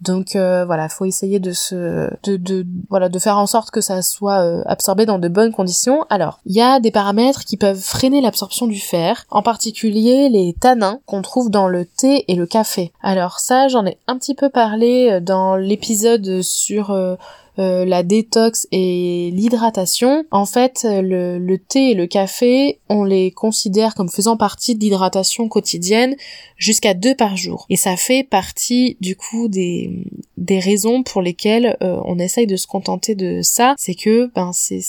Donc 0.00 0.36
euh, 0.36 0.64
voilà, 0.64 0.88
faut 0.88 1.04
essayer 1.04 1.40
de 1.40 1.52
se, 1.52 2.10
de, 2.24 2.66
voilà, 2.88 3.08
de 3.08 3.18
faire 3.18 3.38
en 3.38 3.46
sorte 3.46 3.70
que 3.70 3.80
ça 3.80 4.02
soit 4.02 4.40
euh, 4.40 4.62
absorbé 4.66 5.06
dans 5.06 5.18
de 5.18 5.28
bonnes 5.28 5.52
conditions. 5.52 6.04
Alors, 6.10 6.40
il 6.46 6.54
y 6.54 6.60
a 6.60 6.80
des 6.80 6.90
paramètres 6.90 7.44
qui 7.44 7.56
peuvent 7.56 7.80
freiner 7.80 8.20
l'absorption 8.20 8.66
du 8.66 8.78
fer, 8.78 9.24
en 9.30 9.42
particulier 9.42 10.28
les 10.28 10.54
tanins 10.58 11.00
qu'on 11.06 11.22
trouve 11.22 11.50
dans 11.50 11.68
le 11.68 11.84
thé 11.84 12.24
et 12.28 12.34
le 12.34 12.46
café. 12.46 12.92
Alors 13.02 13.40
ça, 13.40 13.68
j'en 13.68 13.86
ai 13.86 13.98
un 14.06 14.16
petit 14.18 14.34
peu 14.34 14.48
parlé 14.48 15.10
euh, 15.10 15.20
dans 15.20 15.56
l'épisode 15.56 16.42
sur 16.42 16.90
euh, 16.90 17.16
la 17.58 18.02
détox 18.02 18.66
et 18.72 19.30
l'hydratation, 19.32 20.24
en 20.30 20.46
fait, 20.46 20.86
le, 20.88 21.38
le, 21.38 21.58
thé 21.58 21.90
et 21.90 21.94
le 21.94 22.06
café, 22.06 22.80
on 22.88 23.04
les 23.04 23.30
considère 23.30 23.94
comme 23.94 24.08
faisant 24.08 24.36
partie 24.36 24.74
de 24.74 24.80
l'hydratation 24.80 25.48
quotidienne 25.48 26.16
jusqu'à 26.56 26.94
deux 26.94 27.14
par 27.14 27.36
jour. 27.36 27.66
Et 27.70 27.76
ça 27.76 27.96
fait 27.96 28.22
partie, 28.24 28.96
du 29.00 29.16
coup, 29.16 29.48
des, 29.48 29.90
des 30.36 30.58
raisons 30.58 31.02
pour 31.02 31.22
lesquelles 31.22 31.76
euh, 31.82 32.00
on 32.04 32.18
essaye 32.18 32.46
de 32.46 32.56
se 32.56 32.66
contenter 32.66 33.14
de 33.14 33.40
ça. 33.42 33.74
C'est 33.78 33.94
que, 33.94 34.30
ben, 34.34 34.52
ces, 34.52 34.80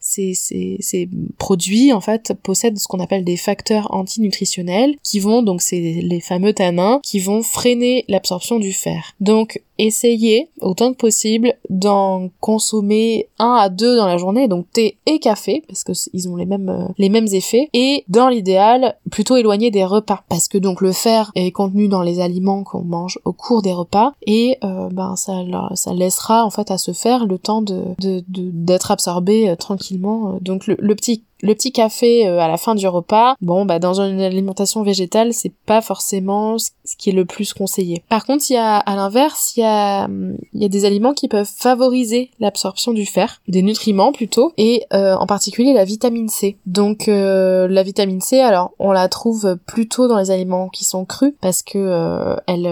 ces, 0.00 1.08
produits, 1.38 1.92
en 1.92 2.00
fait, 2.00 2.32
possèdent 2.42 2.78
ce 2.78 2.88
qu'on 2.88 3.00
appelle 3.00 3.24
des 3.24 3.36
facteurs 3.36 3.92
antinutritionnels 3.94 4.96
qui 5.02 5.20
vont, 5.20 5.42
donc 5.42 5.62
c'est 5.62 5.80
les 5.80 6.20
fameux 6.20 6.52
tanins, 6.52 7.00
qui 7.02 7.20
vont 7.20 7.42
freiner 7.42 8.04
l'absorption 8.08 8.58
du 8.58 8.72
fer. 8.72 9.14
Donc, 9.20 9.62
essayez 9.86 10.48
autant 10.60 10.92
que 10.92 10.98
possible 10.98 11.54
d'en 11.68 12.28
consommer 12.40 13.28
un 13.38 13.54
à 13.54 13.68
deux 13.68 13.96
dans 13.96 14.06
la 14.06 14.18
journée, 14.18 14.48
donc 14.48 14.66
thé 14.72 14.98
et 15.06 15.18
café, 15.18 15.62
parce 15.66 15.84
que 15.84 15.92
ils 16.12 16.28
ont 16.28 16.36
les 16.36 16.46
mêmes 16.46 16.68
euh, 16.68 16.88
les 16.98 17.08
mêmes 17.08 17.28
effets, 17.32 17.68
et 17.72 18.04
dans 18.08 18.28
l'idéal 18.28 18.96
plutôt 19.10 19.36
éloigné 19.36 19.70
des 19.70 19.84
repas, 19.84 20.22
parce 20.28 20.48
que 20.48 20.58
donc 20.58 20.80
le 20.80 20.92
fer 20.92 21.30
est 21.34 21.50
contenu 21.50 21.88
dans 21.88 22.02
les 22.02 22.20
aliments 22.20 22.62
qu'on 22.64 22.82
mange 22.82 23.18
au 23.24 23.32
cours 23.32 23.62
des 23.62 23.72
repas, 23.72 24.12
et 24.26 24.58
euh, 24.64 24.88
ben 24.90 25.16
ça 25.16 25.32
ça 25.74 25.92
laissera 25.92 26.44
en 26.44 26.50
fait 26.50 26.70
à 26.70 26.78
se 26.78 26.92
faire 26.92 27.26
le 27.26 27.38
temps 27.38 27.62
de 27.62 27.84
d'être 28.28 28.90
absorbé 28.90 29.48
euh, 29.48 29.56
tranquillement. 29.56 30.38
Donc 30.40 30.66
le, 30.66 30.76
le 30.78 30.94
petit 30.94 31.24
le 31.42 31.54
petit 31.54 31.72
café 31.72 32.26
euh, 32.26 32.38
à 32.38 32.48
la 32.48 32.56
fin 32.56 32.74
du 32.74 32.86
repas, 32.86 33.34
bon 33.40 33.64
bah 33.64 33.78
dans 33.78 34.00
une 34.00 34.20
alimentation 34.20 34.82
végétale, 34.82 35.32
c'est 35.32 35.52
pas 35.66 35.80
forcément 35.80 36.58
ce 36.58 36.96
qui 36.96 37.10
est 37.10 37.14
le 37.14 37.24
plus 37.24 37.52
conseillé. 37.52 38.02
Par 38.08 38.24
contre, 38.26 38.44
il 38.50 38.54
y 38.54 38.56
a 38.56 38.76
à 38.76 38.96
l'inverse, 38.96 39.56
il 39.56 39.60
y 39.60 39.64
a 39.64 40.08
il 40.52 40.62
y 40.62 40.64
a 40.64 40.68
des 40.68 40.84
aliments 40.84 41.14
qui 41.14 41.28
peuvent 41.28 41.48
favoriser 41.48 42.30
l'absorption 42.40 42.92
du 42.92 43.06
fer, 43.06 43.40
des 43.48 43.62
nutriments 43.62 44.12
plutôt 44.12 44.52
et 44.56 44.84
euh, 44.92 45.14
en 45.14 45.26
particulier 45.26 45.72
la 45.72 45.84
vitamine 45.84 46.28
C. 46.28 46.56
Donc 46.66 47.08
euh, 47.08 47.68
la 47.68 47.82
vitamine 47.82 48.20
C, 48.20 48.40
alors 48.40 48.72
on 48.78 48.92
la 48.92 49.08
trouve 49.08 49.56
plutôt 49.66 50.08
dans 50.08 50.18
les 50.18 50.30
aliments 50.30 50.68
qui 50.68 50.84
sont 50.84 51.04
crus 51.04 51.34
parce 51.40 51.62
que 51.62 52.36
elle 52.46 52.68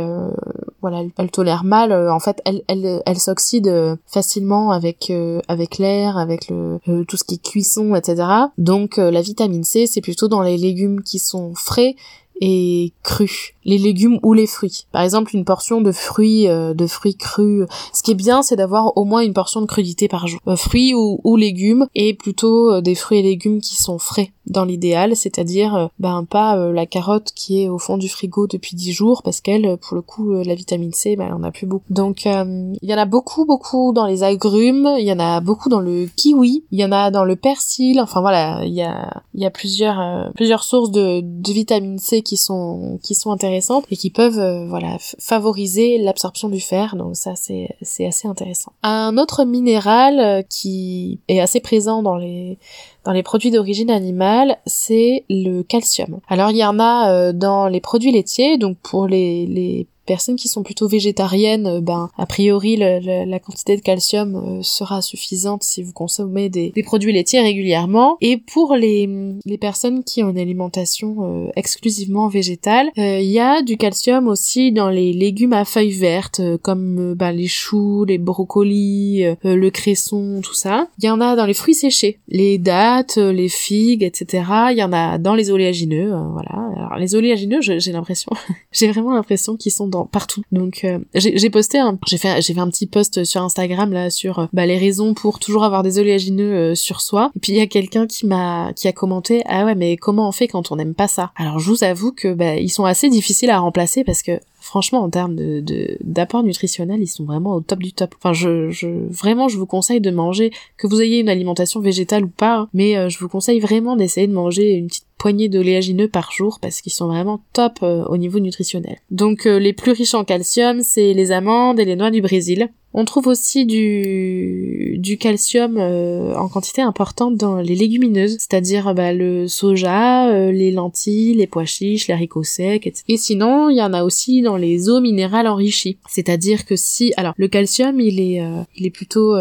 voilà, 0.81 1.03
elle, 1.19 1.31
tolère 1.31 1.65
mal 1.65 1.93
en 1.93 2.21
fait, 2.21 2.41
elle 2.45 2.63
elle 2.69 3.03
elle 3.05 3.19
s'oxyde 3.19 3.99
facilement 4.07 4.71
avec 4.71 5.13
avec 5.49 5.79
l'air, 5.79 6.19
avec 6.19 6.49
le 6.49 6.81
tout 7.07 7.17
ce 7.17 7.25
qui 7.25 7.37
est 7.37 7.43
cuisson, 7.43 7.95
etc. 7.95 8.49
Donc 8.59 8.99
euh, 8.99 9.11
la 9.11 9.23
vitamine 9.23 9.64
C, 9.64 9.87
c'est 9.87 10.01
plutôt 10.01 10.29
dans 10.29 10.42
les 10.42 10.59
légumes 10.59 11.03
qui 11.03 11.18
sont 11.18 11.55
frais 11.55 11.94
et 12.40 12.92
crus, 13.03 13.55
les 13.64 13.79
légumes 13.79 14.21
ou 14.23 14.33
les 14.33 14.47
fruits. 14.47 14.87
Par 14.92 15.03
exemple, 15.03 15.35
une 15.35 15.44
portion 15.44 15.81
de 15.81 15.90
fruits, 15.90 16.49
euh, 16.49 16.75
de 16.75 16.87
fruits 16.87 17.16
crus. 17.16 17.66
Ce 17.92 18.03
qui 18.03 18.12
est 18.12 18.14
bien, 18.14 18.42
c'est 18.42 18.57
d'avoir 18.57 18.97
au 18.97 19.05
moins 19.05 19.23
une 19.23 19.33
portion 19.33 19.61
de 19.61 19.66
crudité 19.66 20.07
par 20.09 20.27
jour. 20.27 20.40
Euh, 20.47 20.57
fruits 20.57 20.94
ou, 20.94 21.37
légumes 21.37 21.87
et 21.94 22.14
plutôt 22.14 22.81
des 22.81 22.94
fruits 22.94 23.21
et 23.21 23.23
légumes 23.23 23.61
qui 23.61 23.77
sont 23.77 23.99
frais 23.99 24.33
dans 24.49 24.65
l'idéal, 24.65 25.17
c'est-à-dire 25.17 25.91
ben 25.99 26.25
pas 26.29 26.57
la 26.73 26.87
carotte 26.87 27.33
qui 27.35 27.63
est 27.63 27.69
au 27.69 27.79
fond 27.79 27.97
du 27.97 28.09
frigo 28.09 28.47
depuis 28.47 28.77
10 28.77 28.93
jours 28.93 29.23
parce 29.23 29.41
qu'elle, 29.41 29.77
pour 29.79 29.95
le 29.95 30.03
coup, 30.03 30.33
la 30.33 30.55
vitamine 30.55 30.93
C, 30.93 31.17
ben 31.17 31.35
on 31.39 31.43
a 31.43 31.51
plus 31.51 31.67
beaucoup. 31.67 31.85
Donc 31.91 32.25
il 32.25 32.79
y 32.83 32.95
en 32.95 32.99
a 32.99 33.05
beaucoup, 33.05 33.45
beaucoup 33.45 33.93
dans 33.93 34.07
les 34.07 34.23
agrumes, 34.23 34.95
il 34.99 35.05
y 35.05 35.13
en 35.13 35.19
a 35.19 35.41
beaucoup 35.41 35.69
dans 35.69 35.81
le 35.81 36.09
kiwi, 36.17 36.65
il 36.71 36.79
y 36.79 36.85
en 36.85 36.93
a 36.93 37.11
dans 37.11 37.25
le 37.25 37.37
persil. 37.37 38.01
Enfin 38.01 38.21
voilà, 38.21 38.65
il 38.65 38.75
y 38.75 38.83
a, 38.83 39.23
il 39.35 39.43
y 39.43 39.47
a 39.47 39.51
plusieurs, 39.51 40.33
plusieurs 40.35 40.63
sources 40.63 40.91
de, 40.91 41.21
de 41.23 41.53
vitamine 41.53 41.99
C 41.99 42.23
qui 42.23 42.37
sont 42.37 42.99
qui 43.03 43.15
sont 43.15 43.31
intéressantes 43.31 43.85
et 43.91 43.97
qui 43.97 44.11
peuvent 44.11 44.39
euh, 44.39 44.67
voilà 44.67 44.97
favoriser 45.19 45.99
l'absorption 45.99 46.49
du 46.49 46.61
fer. 46.61 46.97
Donc 46.97 47.17
ça 47.17 47.35
c'est 47.35 47.77
c'est 47.83 48.07
assez 48.07 48.29
intéressant. 48.29 48.73
Un 48.83 49.17
autre 49.19 49.45
minéral 49.45 50.21
euh, 50.21 50.43
qui 50.43 51.21
est 51.29 51.41
assez 51.41 51.61
présent 51.61 52.03
dans 52.03 52.17
les 52.17 52.59
dans 53.05 53.13
les 53.13 53.23
produits 53.23 53.51
d'origine 53.51 53.91
animale, 53.91 54.59
c'est 54.67 55.25
le 55.31 55.63
calcium. 55.63 56.21
Alors 56.29 56.51
il 56.51 56.57
y 56.57 56.65
en 56.65 56.79
a 56.79 57.11
euh, 57.11 57.33
dans 57.33 57.69
les 57.69 57.81
produits 57.81 58.13
laitiers, 58.13 58.59
donc 58.59 58.77
pour 58.83 59.07
les, 59.07 59.47
les 59.47 59.87
personnes 60.09 60.37
qui 60.37 60.49
sont 60.49 60.62
plutôt 60.62 60.88
végétariennes, 60.88 61.66
euh, 61.66 61.81
ben 61.81 62.11
a 62.16 62.27
priori 62.27 62.77
la 62.77 63.38
quantité 63.38 63.77
de 63.77 63.83
calcium 63.83 64.35
euh, 64.35 64.62
sera 64.62 65.03
suffisante 65.03 65.62
si 65.62 65.83
vous 65.83 65.92
consommez 65.92 66.49
des, 66.49 66.73
produits 66.83 67.12
laitiers 67.12 67.42
régulièrement. 67.42 68.16
Et 68.23 68.38
pour 68.38 68.75
les, 68.75 69.09
les 69.44 69.59
personnes 69.59 70.03
qui 70.03 70.23
ont 70.23 70.31
une 70.31 70.38
alimentation 70.38 71.16
euh, 71.21 71.51
exclusivement 71.55 72.29
végétale, 72.29 72.88
il 72.97 73.31
y 73.31 73.38
a 73.38 73.62
du 73.62 73.77
calcium 73.77 74.27
aussi 74.29 74.73
dans 74.73 74.88
les 74.88 75.12
légumes 75.12 75.53
à 75.53 75.66
feuilles 75.66 75.90
vertes 75.90 76.40
comme 76.62 77.14
ben, 77.14 77.33
les 77.33 77.47
choux, 77.47 78.05
les 78.05 78.16
brocolis, 78.16 79.25
le 79.42 79.68
cresson, 79.68 80.40
tout 80.42 80.55
ça. 80.55 80.88
Il 80.99 81.05
y 81.05 81.11
en 81.11 81.21
a 81.21 81.37
dans 81.37 81.44
les 81.44 81.53
fruits 81.53 81.75
séchés, 81.75 82.18
les 82.29 82.57
dattes, 82.57 83.16
les 83.16 83.51
figues, 83.51 84.03
etc. 84.03 84.44
Il 84.71 84.79
y 84.79 84.83
en 84.83 84.92
a 84.92 85.18
dans 85.18 85.35
les 85.35 85.51
oléagineux, 85.51 86.14
voilà. 86.33 86.71
Alors 86.77 86.97
les 86.97 87.14
oléagineux, 87.14 87.61
j'ai 87.61 87.92
l'impression, 87.92 88.33
j'ai 88.73 88.90
vraiment 88.90 89.12
l'impression 89.12 89.57
qu'ils 89.57 89.73
sont 89.73 89.88
dans 89.88 89.98
partout. 90.07 90.43
Donc 90.53 90.87
j'ai 91.15 91.51
posté, 91.51 91.81
j'ai 92.07 92.19
fait 92.19 92.41
j'ai 92.41 92.55
fait 92.55 92.61
un 92.61 92.71
petit 92.71 92.87
post 92.87 93.25
sur 93.25 93.43
Instagram 93.43 93.93
là 93.93 94.11
sur 94.11 94.49
bah, 94.53 94.67
les 94.67 94.79
raisons 94.79 95.15
pour 95.15 95.39
toujours 95.39 95.65
avoir 95.65 95.83
des 95.83 95.99
oléagineux 95.99 96.75
sur 96.75 97.01
soi. 97.01 97.31
Et 97.37 97.41
puis 97.41 97.53
il 97.53 97.59
y 97.59 97.61
a 97.61 97.67
quelqu'un 97.67 98.07
qui 98.07 98.27
m'a 98.27 98.73
qui 98.75 98.89
a 98.89 98.93
commenté 98.93 99.43
ah 99.47 99.65
ouais 99.65 99.75
mais 99.75 99.97
comment 99.97 100.29
on 100.29 100.33
fait 100.33 100.49
quand 100.49 100.73
on 100.73 100.77
n'aime 100.77 100.95
pas 100.95 101.09
ça? 101.09 101.33
Alors 101.37 101.59
je 101.59 101.71
vous 101.71 101.85
avoue 101.85 102.13
que 102.13 102.33
bah, 102.33 102.57
ils 102.57 102.71
sont 102.71 102.85
assez 102.85 103.09
difficiles 103.09 103.51
à 103.51 103.59
remplacer 103.59 104.05
parce 104.05 104.23
que 104.23 104.41
franchement 104.61 105.03
en 105.03 105.11
termes 105.11 105.35
de 105.35 105.97
d'apport 106.03 106.43
nutritionnel 106.43 107.01
ils 107.01 107.07
sont 107.07 107.25
vraiment 107.25 107.55
au 107.55 107.61
top 107.61 107.79
du 107.79 107.93
top 107.93 108.15
enfin 108.19 108.33
je, 108.33 108.71
je 108.71 108.89
vraiment 109.09 109.49
je 109.49 109.57
vous 109.57 109.67
conseille 109.67 110.01
de 110.01 110.11
manger 110.11 110.51
que 110.77 110.87
vous 110.87 111.01
ayez 111.01 111.21
une 111.21 111.29
alimentation 111.29 111.81
végétale 111.81 112.25
ou 112.25 112.29
pas 112.29 112.57
hein, 112.57 112.69
mais 112.75 112.97
euh, 112.97 113.09
je 113.09 113.19
vous 113.19 113.29
conseille 113.29 113.61
vraiment 113.61 113.97
d'essayer 113.97 114.27
de 114.27 114.33
manger 114.33 114.73
une 114.73 114.89
petite 114.89 115.07
poignée 115.19 115.49
d'oléagineux 115.49 116.09
par 116.09 116.33
jour 116.33 116.59
parce 116.61 116.81
qu'ils 116.81 116.93
sont 116.93 117.09
vraiment 117.09 117.43
top 117.53 117.79
euh, 117.83 118.05
au 118.05 118.17
niveau 118.17 118.39
nutritionnel. 118.39 118.99
Donc 119.11 119.47
euh, 119.47 119.59
les 119.59 119.73
plus 119.73 119.93
riches 119.93 120.15
en 120.15 120.25
calcium 120.25 120.83
c'est 120.83 121.13
les 121.13 121.33
amandes 121.33 121.81
et 121.81 121.85
les 121.85 121.97
noix 121.97 122.11
du 122.11 122.23
Brésil 122.23 122.71
on 122.94 123.05
trouve 123.05 123.27
aussi 123.27 123.66
du, 123.66 125.18
calcium 125.20 125.77
euh, 125.77 126.35
en 126.35 126.48
quantité 126.48 126.81
importante 126.81 127.37
dans 127.37 127.57
les 127.57 127.74
légumineuses, 127.74 128.37
c'est-à-dire 128.38 128.94
bah, 128.94 129.12
le 129.12 129.46
soja, 129.46 130.31
euh, 130.31 130.53
les 130.53 130.70
lentilles, 130.70 131.35
les 131.35 131.46
pois 131.46 131.66
chiches, 131.66 132.09
les 132.09 132.14
haricots 132.14 132.44
secs, 132.44 132.87
etc. 132.87 133.05
Et 133.09 133.16
sinon, 133.16 133.68
il 133.68 133.77
y 133.77 133.83
en 133.83 133.92
a 133.92 134.05
aussi 134.05 134.40
dans 134.42 134.57
les 134.57 134.88
eaux 134.88 135.01
minérales 135.01 135.46
enrichies, 135.46 135.98
c'est-à-dire 136.09 136.64
que 136.64 136.77
si, 136.77 137.12
alors 137.16 137.35
le 137.37 137.48
calcium, 137.48 138.01
il 138.01 138.20
est, 138.20 138.42
euh, 138.42 138.62
il 138.77 138.87
est 138.87 138.90
plutôt 138.90 139.37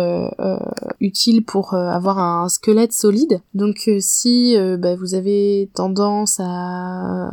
utile 0.99 1.43
pour 1.43 1.73
avoir 1.73 2.19
un 2.19 2.49
squelette 2.49 2.93
solide. 2.93 3.41
Donc 3.53 3.89
si 3.99 4.55
bah, 4.77 4.95
vous 4.95 5.15
avez 5.15 5.69
tendance 5.73 6.39
à, 6.39 7.27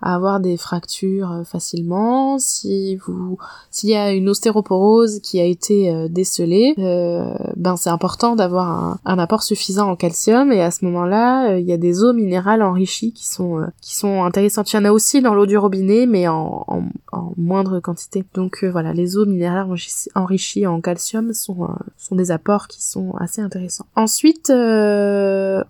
à 0.00 0.14
avoir 0.14 0.40
des 0.40 0.56
fractures 0.56 1.42
facilement, 1.44 2.38
si 2.38 2.96
vous, 2.96 3.38
s'il 3.70 3.90
y 3.90 3.94
a 3.94 4.12
une 4.12 4.28
ostéoporose 4.28 5.20
qui 5.20 5.40
a 5.40 5.44
été 5.44 5.55
été 5.56 5.90
euh, 5.90 6.08
décelé, 6.08 6.74
euh, 6.78 7.34
ben 7.56 7.76
c'est 7.76 7.88
important 7.88 8.36
d'avoir 8.36 8.98
un, 9.04 9.18
apport 9.18 9.42
suffisant 9.42 9.90
en 9.90 9.96
calcium 9.96 10.52
et 10.52 10.60
à 10.60 10.70
ce 10.70 10.84
moment-là, 10.84 11.52
euh, 11.52 11.58
il 11.58 11.66
y 11.66 11.72
a 11.72 11.78
des 11.78 12.04
eaux 12.04 12.12
minérales 12.12 12.62
enrichies 12.62 13.12
qui 13.12 13.26
sont 13.26 13.66
qui 13.80 13.96
sont 13.96 14.22
intéressantes. 14.22 14.70
Il 14.72 14.76
y 14.76 14.78
en 14.78 14.84
a 14.84 14.92
aussi 14.92 15.22
dans 15.22 15.34
l'eau 15.34 15.46
du 15.46 15.56
robinet, 15.56 16.04
mais 16.06 16.28
en, 16.28 16.64
en, 16.68 17.32
moindre 17.38 17.80
quantité. 17.80 18.24
Donc 18.34 18.64
voilà, 18.64 18.92
les 18.92 19.16
eaux 19.16 19.24
minérales 19.24 19.66
enrichies, 20.14 20.66
en 20.66 20.80
calcium 20.80 21.32
sont 21.32 21.68
sont 21.96 22.14
des 22.16 22.30
apports 22.30 22.68
qui 22.68 22.84
sont 22.84 23.14
assez 23.18 23.40
intéressants. 23.40 23.86
Ensuite, 23.96 24.50
on, 24.50 25.64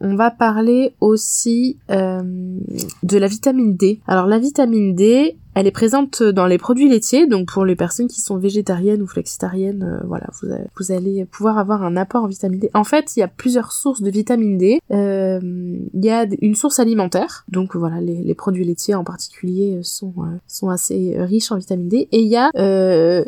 on 0.00 0.16
va 0.16 0.30
parler 0.30 0.94
aussi 1.00 1.78
de 1.88 3.18
la 3.18 3.26
vitamine 3.26 3.76
D. 3.76 4.00
Alors 4.06 4.26
la 4.26 4.38
vitamine 4.38 4.94
D, 4.94 5.36
elle 5.54 5.66
est 5.66 5.72
présente 5.72 6.22
dans 6.22 6.46
les 6.46 6.58
produits 6.58 6.88
laitiers, 6.88 7.26
donc 7.26 7.52
pour 7.52 7.64
les 7.64 7.76
personnes 7.76 8.08
qui 8.08 8.20
sont 8.20 8.36
végétariennes 8.38 9.02
ou 9.02 9.06
flexitariennes, 9.06 9.82
euh, 9.82 10.06
voilà, 10.06 10.26
vous, 10.42 10.92
allez 10.92 11.24
pouvoir 11.24 11.58
avoir 11.58 11.82
un 11.82 11.96
apport 11.96 12.24
en 12.24 12.26
vitamine 12.26 12.58
D. 12.58 12.70
En 12.74 12.84
fait, 12.84 13.16
il 13.16 13.20
y 13.20 13.22
a 13.22 13.28
plusieurs 13.28 13.72
sources 13.72 14.02
de 14.02 14.10
vitamine 14.10 14.58
D. 14.58 14.80
Euh, 14.90 15.40
il 15.42 16.04
y 16.04 16.10
a 16.10 16.26
une 16.40 16.54
source 16.54 16.78
alimentaire, 16.78 17.44
donc 17.48 17.76
voilà, 17.76 18.00
les, 18.00 18.34
produits 18.34 18.64
laitiers 18.64 18.96
en 18.96 19.04
particulier 19.04 19.78
sont 19.82 20.12
euh, 20.18 20.36
sont 20.48 20.68
assez 20.68 21.14
riches 21.18 21.52
en 21.52 21.56
vitamine 21.56 21.88
D. 21.88 22.08
Et 22.10 22.20
il 22.20 22.28
y 22.28 22.36
a 22.36 22.50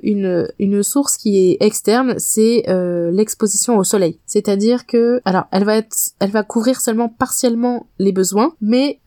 une 0.03 0.49
une 0.59 0.83
source 0.83 1.17
qui 1.17 1.39
est 1.39 1.57
externe, 1.61 2.15
c'est 2.19 2.65
l'exposition 3.13 3.79
au 3.79 3.85
soleil. 3.85 4.19
C'est-à-dire 4.27 4.87
que, 4.87 5.21
alors, 5.25 5.45
elle 5.53 5.65
va 5.65 5.77
être, 5.77 5.97
elle 6.19 6.31
va 6.31 6.43
couvrir 6.43 6.81
seulement 6.81 7.09
partiellement 7.09 7.87
les 7.99 8.13
besoins, 8.13 8.53
mais 8.61 8.99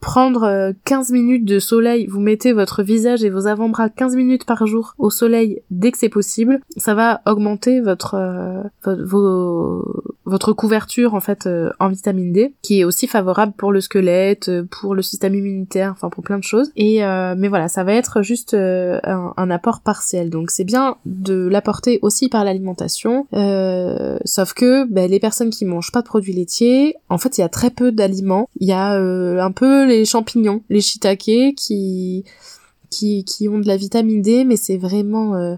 prendre 0.00 0.72
15 0.84 1.10
minutes 1.12 1.44
de 1.44 1.58
soleil, 1.58 2.06
vous 2.06 2.20
mettez 2.20 2.52
votre 2.58 2.82
visage 2.82 3.22
et 3.22 3.30
vos 3.30 3.46
avant-bras 3.46 3.88
15 3.88 4.16
minutes 4.16 4.44
par 4.44 4.66
jour 4.66 4.94
au 4.98 5.10
soleil 5.10 5.62
dès 5.70 5.92
que 5.92 5.98
c'est 5.98 6.08
possible, 6.08 6.60
ça 6.76 6.94
va 6.94 7.20
augmenter 7.24 7.80
votre 7.80 8.16
euh, 8.16 9.82
votre 10.24 10.52
couverture 10.52 11.14
en 11.14 11.20
fait 11.20 11.46
euh, 11.46 11.70
en 11.80 11.88
vitamine 11.88 12.32
D, 12.32 12.54
qui 12.60 12.80
est 12.80 12.84
aussi 12.84 13.06
favorable 13.06 13.54
pour 13.56 13.72
le 13.72 13.80
squelette, 13.80 14.50
euh, 14.50 14.64
pour 14.70 14.94
le 14.94 15.00
système 15.00 15.34
immunitaire, 15.34 15.92
enfin 15.92 16.10
pour 16.10 16.22
plein 16.22 16.38
de 16.38 16.44
choses. 16.44 16.70
Et 16.76 16.98
mais 17.36 17.48
voilà, 17.48 17.68
ça 17.68 17.84
va 17.84 17.94
être 17.94 18.22
juste 18.22 18.54
un, 18.54 19.50
apport 19.50 19.80
partiel. 19.80 20.30
Donc 20.30 20.50
c'est 20.50 20.64
bien 20.64 20.96
de 21.06 21.48
l'apporter 21.48 21.98
aussi 22.02 22.28
par 22.28 22.44
l'alimentation, 22.44 23.26
sauf 24.24 24.52
que 24.52 24.84
ben, 24.90 25.10
les 25.10 25.20
personnes 25.20 25.50
qui 25.50 25.64
mangent 25.64 25.92
pas 25.92 26.02
de 26.02 26.06
produits 26.06 26.32
laitiers, 26.32 26.96
en 27.08 27.18
fait 27.18 27.38
il 27.38 27.42
y 27.42 27.44
a 27.44 27.48
très 27.48 27.70
peu 27.70 27.92
d'aliments. 27.92 28.48
Il 28.60 28.68
y 28.68 28.72
a 28.72 28.92
un 28.92 29.52
peu 29.52 29.86
les 29.86 30.04
champignons, 30.04 30.62
les 30.68 30.80
shiitake 30.80 31.54
qui 31.56 32.24
qui, 32.90 33.24
qui 33.24 33.48
ont 33.48 33.58
de 33.58 33.66
la 33.66 33.76
vitamine 33.76 34.22
D, 34.22 34.44
mais 34.44 34.56
c'est 34.56 34.76
vraiment 34.78 35.34
euh, 35.34 35.56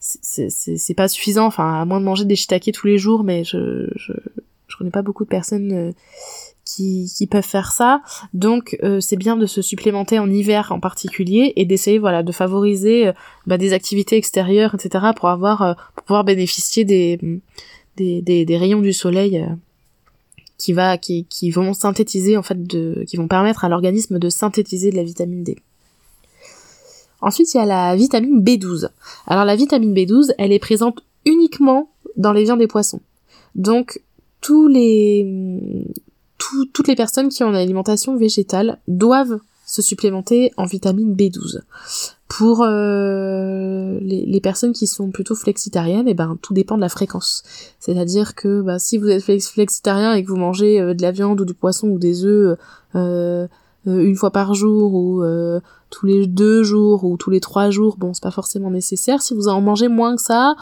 c'est 0.00 0.94
pas 0.94 1.08
suffisant. 1.08 1.46
Enfin, 1.46 1.80
à 1.80 1.84
moins 1.84 2.00
de 2.00 2.04
manger 2.04 2.24
des 2.24 2.36
shiitake 2.36 2.70
tous 2.72 2.86
les 2.86 2.98
jours, 2.98 3.22
mais 3.22 3.44
je 3.44 3.88
je, 3.94 4.12
je 4.66 4.76
connais 4.76 4.90
pas 4.90 5.02
beaucoup 5.02 5.24
de 5.24 5.28
personnes 5.28 5.72
euh, 5.72 5.92
qui, 6.64 7.12
qui 7.14 7.26
peuvent 7.26 7.44
faire 7.44 7.72
ça. 7.72 8.00
Donc 8.32 8.78
euh, 8.82 9.00
c'est 9.00 9.16
bien 9.16 9.36
de 9.36 9.46
se 9.46 9.62
supplémenter 9.62 10.18
en 10.18 10.30
hiver 10.30 10.72
en 10.72 10.80
particulier 10.80 11.52
et 11.56 11.64
d'essayer 11.66 11.98
voilà 11.98 12.22
de 12.22 12.32
favoriser 12.32 13.08
euh, 13.08 13.12
bah, 13.46 13.58
des 13.58 13.72
activités 13.72 14.16
extérieures, 14.16 14.74
etc. 14.74 15.06
pour 15.14 15.28
avoir 15.28 15.76
pour 15.94 16.04
pouvoir 16.04 16.24
bénéficier 16.24 16.84
des 16.84 17.18
des, 17.96 18.22
des, 18.22 18.46
des 18.46 18.56
rayons 18.56 18.80
du 18.80 18.94
soleil 18.94 19.44
qui 20.56 20.72
va 20.72 20.96
qui, 20.96 21.24
qui 21.24 21.50
vont 21.50 21.74
synthétiser 21.74 22.36
en 22.36 22.42
fait 22.42 22.62
de 22.66 23.04
qui 23.06 23.16
vont 23.16 23.28
permettre 23.28 23.64
à 23.64 23.68
l'organisme 23.68 24.18
de 24.18 24.30
synthétiser 24.30 24.90
de 24.90 24.96
la 24.96 25.02
vitamine 25.02 25.42
D. 25.42 25.56
Ensuite, 27.22 27.52
il 27.54 27.58
y 27.58 27.60
a 27.60 27.66
la 27.66 27.96
vitamine 27.96 28.42
B12. 28.42 28.88
Alors 29.26 29.44
la 29.44 29.56
vitamine 29.56 29.94
B12, 29.94 30.32
elle 30.38 30.52
est 30.52 30.58
présente 30.58 31.02
uniquement 31.24 31.90
dans 32.16 32.32
les 32.32 32.44
viandes 32.44 32.62
et 32.62 32.66
poissons. 32.66 33.00
Donc 33.54 34.00
tous 34.40 34.68
les 34.68 35.86
toutes 36.72 36.88
les 36.88 36.96
personnes 36.96 37.28
qui 37.28 37.44
ont 37.44 37.50
une 37.50 37.56
alimentation 37.56 38.16
végétale 38.16 38.78
doivent 38.88 39.40
se 39.66 39.82
supplémenter 39.82 40.52
en 40.56 40.64
vitamine 40.64 41.14
B12. 41.14 41.60
Pour 42.28 42.62
euh, 42.62 43.98
les, 44.00 44.40
personnes 44.40 44.72
qui 44.72 44.86
sont 44.86 45.10
plutôt 45.10 45.34
flexitariennes, 45.36 46.08
et 46.08 46.12
eh 46.12 46.14
ben 46.14 46.38
tout 46.42 46.54
dépend 46.54 46.76
de 46.76 46.80
la 46.80 46.88
fréquence. 46.88 47.44
C'est-à-dire 47.78 48.34
que 48.34 48.62
bah, 48.62 48.78
si 48.78 48.98
vous 48.98 49.08
êtes 49.08 49.22
flexitarien 49.22 50.14
et 50.14 50.24
que 50.24 50.28
vous 50.28 50.36
mangez 50.36 50.80
euh, 50.80 50.94
de 50.94 51.02
la 51.02 51.12
viande 51.12 51.40
ou 51.40 51.44
du 51.44 51.54
poisson 51.54 51.88
ou 51.88 51.98
des 51.98 52.24
œufs 52.24 52.56
euh, 52.96 53.46
une 53.86 54.16
fois 54.16 54.30
par 54.30 54.54
jour 54.54 54.94
ou 54.94 55.22
euh, 55.22 55.60
tous 55.88 56.06
les 56.06 56.26
deux 56.26 56.62
jours 56.62 57.04
ou 57.04 57.16
tous 57.16 57.30
les 57.30 57.40
trois 57.40 57.70
jours, 57.70 57.96
bon 57.96 58.12
c'est 58.12 58.22
pas 58.22 58.30
forcément 58.30 58.70
nécessaire. 58.70 59.22
Si 59.22 59.34
vous 59.34 59.48
en 59.48 59.60
mangez 59.60 59.88
moins 59.88 60.16
que 60.16 60.22
ça, 60.22 60.54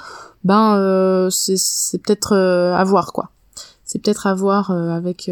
ben 0.44 0.76
euh, 0.76 1.28
c'est 1.30 2.00
peut-être 2.02 2.36
à 2.36 2.84
voir 2.84 3.12
quoi. 3.12 3.30
C'est 3.84 4.00
peut-être 4.00 4.26
à 4.26 4.34
voir 4.34 4.70
avec 4.70 5.30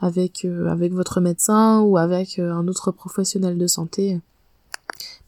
avec 0.00 0.46
avec 0.68 0.92
votre 0.92 1.20
médecin 1.20 1.80
ou 1.80 1.96
avec 1.96 2.38
un 2.38 2.66
autre 2.66 2.90
professionnel 2.90 3.56
de 3.58 3.66
santé. 3.66 4.20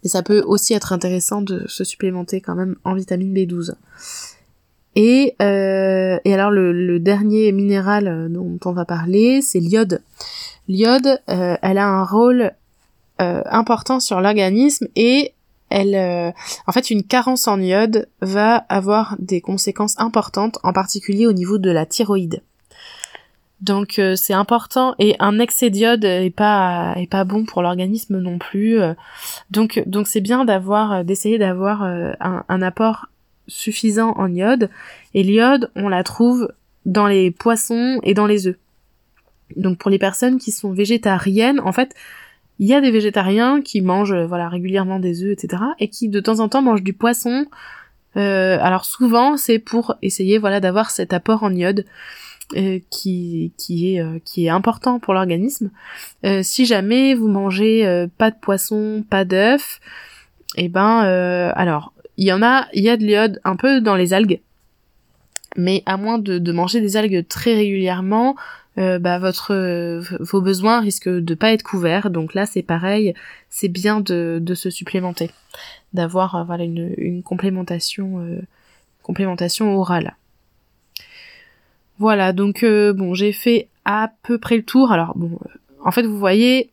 Mais 0.03 0.09
ça 0.09 0.23
peut 0.23 0.43
aussi 0.45 0.75
être 0.75 0.93
intéressant 0.93 1.43
de 1.43 1.65
se 1.69 1.85
supplémenter 1.85 2.41
quand 2.41 2.57
même 2.57 2.75
en 2.85 2.95
vitamine 2.95 3.33
B12. 3.33 3.75
Et, 4.97 5.37
et 5.39 6.35
alors 6.35 6.51
le, 6.51 6.73
le 6.73 6.99
dernier 6.99 7.53
minéral 7.53 8.29
dont 8.33 8.59
on 8.65 8.73
va 8.73 8.85
parler, 8.85 9.41
c'est 9.43 9.61
l'iode. 9.61 10.01
L'iode, 10.69 11.21
euh, 11.29 11.57
elle 11.63 11.79
a 11.79 11.87
un 11.87 12.05
rôle 12.05 12.53
euh, 13.21 13.43
important 13.51 14.01
sur 14.01 14.21
l'organisme 14.21 14.87
et 14.97 15.35
elle, 15.71 15.95
euh, 15.95 16.31
en 16.67 16.73
fait, 16.73 16.91
une 16.91 17.03
carence 17.03 17.49
en 17.49 17.61
iode 17.61 18.09
va 18.21 18.57
avoir 18.69 19.17
des 19.19 19.41
conséquences 19.41 19.99
importantes, 19.99 20.59
en 20.63 20.73
particulier 20.73 21.27
au 21.27 21.33
niveau 21.33 21.59
de 21.59 21.71
la 21.71 21.87
thyroïde. 21.87 22.43
Donc 23.61 24.01
c'est 24.17 24.33
important 24.33 24.97
et 24.99 25.15
un 25.21 25.39
excès 25.39 25.71
d'iode 25.71 26.05
est 26.05 26.35
pas 26.35 26.95
est 26.97 27.07
pas 27.07 27.23
bon 27.23 27.45
pour 27.45 27.63
l'organisme 27.63 28.19
non 28.19 28.39
plus. 28.39 28.81
donc 29.53 29.81
donc 29.87 30.09
c'est 30.09 30.21
bien 30.21 30.45
d'avoir 30.45 31.05
d'essayer 31.05 31.39
d'avoir 31.39 31.85
un, 31.85 32.45
un, 32.49 32.61
apport 32.61 33.07
suffisant 33.47 34.15
en 34.17 34.35
iode 34.35 34.69
et 35.15 35.23
l'iode 35.23 35.71
on 35.77 35.89
la 35.89 36.03
trouve 36.03 36.53
dans 36.87 37.07
les 37.07 37.31
poissons 37.31 38.01
et 38.03 38.15
dans 38.15 38.27
les 38.27 38.49
œufs. 38.49 38.57
Donc 39.57 39.79
pour 39.79 39.91
les 39.91 39.99
personnes 39.99 40.39
qui 40.39 40.53
sont 40.53 40.73
végétariennes, 40.73 41.61
en 41.61 41.73
fait, 41.73 41.95
il 42.59 42.69
y 42.69 42.75
a 42.75 42.81
des 42.81 42.91
végétariens 42.91 43.61
qui 43.61 43.81
mangent 43.81 44.13
euh, 44.13 44.27
voilà 44.27 44.49
régulièrement 44.49 44.99
des 45.01 45.25
œufs, 45.25 45.33
etc. 45.33 45.63
et 45.81 45.89
qui 45.89 46.09
de 46.09 46.21
temps 46.21 46.41
en 46.41 46.49
temps 46.49 46.63
mangent 46.63 46.83
du 46.83 46.93
poisson. 46.93 47.47
Euh, 48.17 48.59
alors 48.61 48.85
souvent 48.85 49.37
c'est 49.37 49.59
pour 49.59 49.97
essayer 50.03 50.39
voilà 50.39 50.61
d'avoir 50.61 50.91
cet 50.91 51.13
apport 51.13 51.43
en 51.43 51.53
iode 51.53 51.87
euh, 52.57 52.79
qui 52.91 53.53
qui 53.57 53.97
est 53.97 54.25
qui 54.25 54.47
est 54.47 54.51
important 54.51 55.01
pour 55.01 55.15
l'organisme. 55.15 55.71
si 56.43 56.67
jamais 56.67 57.15
vous 57.15 57.29
mangez 57.29 58.07
pas 58.19 58.31
de 58.31 58.37
poisson, 58.37 59.05
pas 59.09 59.25
d'œufs, 59.25 59.81
et 60.57 60.67
eh 60.67 60.69
ben 60.69 61.01
alors 61.57 61.95
il 62.19 62.27
y 62.27 62.33
en 62.33 62.43
a 62.43 62.69
il 62.75 62.85
y 62.85 62.91
a 62.91 62.97
de 62.97 63.05
l'iode 63.05 63.41
un 63.45 63.57
peu 63.57 63.81
dans 63.81 63.97
les 63.97 64.13
algues, 64.13 64.41
mais 65.57 65.83
à 65.87 65.97
moins 65.97 66.19
de, 66.19 66.39
de 66.39 66.53
manger 66.53 66.81
des 66.81 66.97
algues 66.97 67.27
très 67.27 67.55
régulièrement, 67.55 68.37
euh, 68.79 68.99
bah, 68.99 69.19
votre 69.19 69.55
vos 70.21 70.41
besoins 70.41 70.81
risquent 70.81 71.09
de 71.09 71.35
pas 71.35 71.53
être 71.53 71.63
couverts. 71.63 72.11
Donc 72.11 72.35
là, 72.35 72.47
c'est 72.47 72.63
pareil, 72.63 73.15
c'est 73.51 73.69
bien 73.69 74.01
de, 74.01 74.39
de 74.41 74.55
se 74.55 74.71
supplémenter, 74.71 75.31
d'avoir 75.93 76.45
voilà 76.45 76.65
une, 76.65 76.95
une 76.97 77.23
complémentation 77.23 78.27
complémentation 79.03 79.77
orale. 79.77 80.17
Voilà, 81.99 82.33
donc 82.33 82.65
bon, 82.65 83.15
j'ai 83.15 83.33
fait 83.33 83.69
à 83.85 84.11
peu 84.23 84.39
près 84.39 84.57
le 84.57 84.65
tour. 84.65 84.93
Alors 84.93 85.17
bon, 85.17 85.39
en 85.85 85.91
fait, 85.91 86.03
vous 86.03 86.19
voyez, 86.19 86.71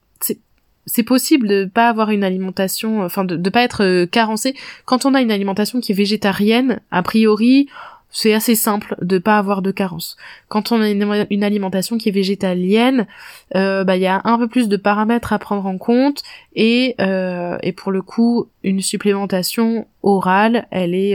c'est 0.86 1.04
possible 1.04 1.48
de 1.48 1.66
pas 1.66 1.88
avoir 1.88 2.10
une 2.10 2.24
alimentation, 2.24 3.04
enfin 3.04 3.24
de, 3.24 3.36
de 3.36 3.50
pas 3.50 3.62
être 3.62 3.84
euh, 3.84 4.06
carencé. 4.08 4.56
Quand 4.86 5.06
on 5.06 5.14
a 5.14 5.22
une 5.22 5.32
alimentation 5.32 5.80
qui 5.82 5.92
est 5.92 5.96
végétarienne, 5.96 6.80
a 6.90 7.04
priori, 7.04 7.70
c'est 8.12 8.34
assez 8.34 8.56
simple 8.56 8.96
de 9.02 9.18
pas 9.18 9.38
avoir 9.38 9.62
de 9.62 9.72
carence. 9.72 10.18
Quand 10.48 10.72
on 10.72 10.82
a 10.82 10.90
une, 10.90 11.44
alimentation 11.44 11.98
qui 11.98 12.10
est 12.10 12.12
végétalienne, 12.12 13.08
euh, 13.56 13.84
bah 13.84 13.98
il 13.98 14.02
y 14.02 14.08
a 14.08 14.22
un 14.24 14.38
peu 14.38 14.48
plus 14.48 14.68
de 14.68 14.78
paramètres 14.78 15.34
à 15.34 15.40
prendre 15.40 15.66
en 15.66 15.78
compte 15.78 16.24
et 16.56 16.96
euh, 17.00 17.58
et 17.62 17.72
pour 17.72 17.92
le 17.92 18.02
coup 18.02 18.50
une 18.64 18.82
supplémentation 18.82 19.88
orale, 20.04 20.68
elle 20.72 20.96
est 20.96 21.12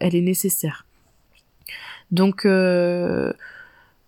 elle 0.00 0.14
est 0.14 0.22
nécessaire. 0.22 0.86
Donc 2.10 2.46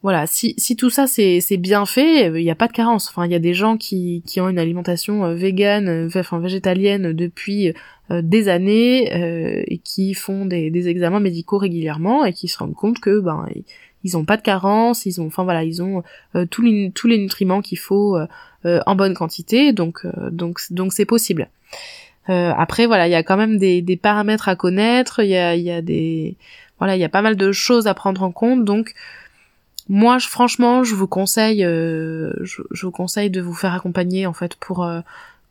voilà, 0.02 0.26
si, 0.26 0.54
si 0.56 0.76
tout 0.76 0.88
ça 0.88 1.06
c'est, 1.06 1.40
bien 1.58 1.84
fait, 1.84 2.28
il 2.28 2.42
n'y 2.42 2.50
a 2.50 2.54
pas 2.54 2.68
de 2.68 2.72
carence. 2.72 3.08
Enfin, 3.08 3.26
il 3.26 3.32
y 3.32 3.34
a 3.34 3.38
des 3.38 3.52
gens 3.52 3.76
qui, 3.76 4.22
qui 4.26 4.40
ont 4.40 4.48
une 4.48 4.58
alimentation 4.58 5.26
euh, 5.26 5.34
végane, 5.34 5.88
euh, 5.88 6.08
enfin 6.14 6.38
végétalienne 6.38 7.12
depuis 7.12 7.68
euh, 7.68 7.72
des 8.10 8.48
années 8.48 9.64
et 9.66 9.78
qui 9.78 10.14
font 10.14 10.44
des, 10.46 10.70
des 10.70 10.88
examens 10.88 11.20
médicaux 11.20 11.58
régulièrement 11.58 12.24
et 12.24 12.32
qui 12.32 12.48
se 12.48 12.58
rendent 12.58 12.74
compte 12.74 13.00
que 13.00 13.20
ben 13.20 13.46
ils 14.02 14.16
ont 14.16 14.24
pas 14.24 14.36
de 14.36 14.42
carence, 14.42 15.06
ils 15.06 15.20
ont, 15.20 15.26
enfin 15.26 15.44
voilà, 15.44 15.62
ils 15.62 15.82
ont 15.82 16.02
tous 16.50 16.62
les 16.62 16.90
tous 16.92 17.06
les 17.06 17.18
nutriments 17.18 17.60
qu'il 17.60 17.78
faut 17.78 18.18
en 18.64 18.94
bonne 18.94 19.14
quantité, 19.14 19.72
donc 19.72 20.06
donc 20.30 20.60
donc 20.70 20.92
c'est 20.92 21.04
possible. 21.04 21.48
après 22.26 22.86
voilà, 22.86 23.06
il 23.06 23.10
y 23.12 23.14
a 23.14 23.22
quand 23.22 23.36
même 23.36 23.58
des, 23.58 23.82
des 23.82 23.96
paramètres 23.96 24.48
à 24.48 24.56
connaître, 24.56 25.20
il 25.22 25.30
y 25.30 25.36
a 25.36 25.54
il 25.54 25.62
y 25.62 25.70
a 25.70 25.82
des 25.82 26.36
voilà, 26.78 26.96
il 26.96 27.00
y 27.00 27.04
a 27.04 27.08
pas 27.10 27.22
mal 27.22 27.36
de 27.36 27.52
choses 27.52 27.86
à 27.86 27.94
prendre 27.94 28.22
en 28.22 28.32
compte, 28.32 28.64
donc 28.64 28.94
moi, 29.90 30.18
je, 30.18 30.28
franchement, 30.28 30.84
je 30.84 30.94
vous 30.94 31.08
conseille, 31.08 31.64
euh, 31.64 32.32
je, 32.42 32.62
vous 32.80 32.92
conseille 32.92 33.28
de 33.28 33.40
vous 33.40 33.54
faire 33.54 33.74
accompagner 33.74 34.24
en 34.24 34.32
fait 34.32 34.54
pour 34.54 34.84
euh, 34.84 35.00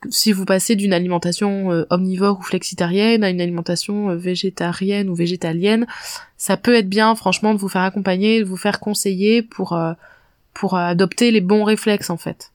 si 0.09 0.31
vous 0.31 0.45
passez 0.45 0.75
d'une 0.75 0.93
alimentation 0.93 1.71
euh, 1.71 1.85
omnivore 1.89 2.39
ou 2.39 2.43
flexitarienne 2.43 3.23
à 3.23 3.29
une 3.29 3.41
alimentation 3.41 4.15
végétarienne 4.15 5.09
ou 5.09 5.15
végétalienne, 5.15 5.87
ça 6.37 6.57
peut 6.57 6.75
être 6.75 6.89
bien, 6.89 7.15
franchement, 7.15 7.53
de 7.53 7.59
vous 7.59 7.69
faire 7.69 7.81
accompagner, 7.81 8.39
de 8.39 8.45
vous 8.45 8.57
faire 8.57 8.79
conseiller 8.79 9.41
pour 9.41 9.77
pour 10.53 10.75
adopter 10.75 11.31
les 11.31 11.41
bons 11.41 11.63
réflexes 11.63 12.09
en 12.09 12.17
fait. 12.17 12.51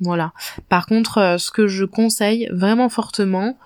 Voilà. 0.00 0.32
Par 0.68 0.86
contre, 0.86 1.36
ce 1.38 1.50
que 1.50 1.66
je 1.66 1.84
conseille 1.84 2.48
vraiment 2.52 2.88
fortement, 2.88 3.56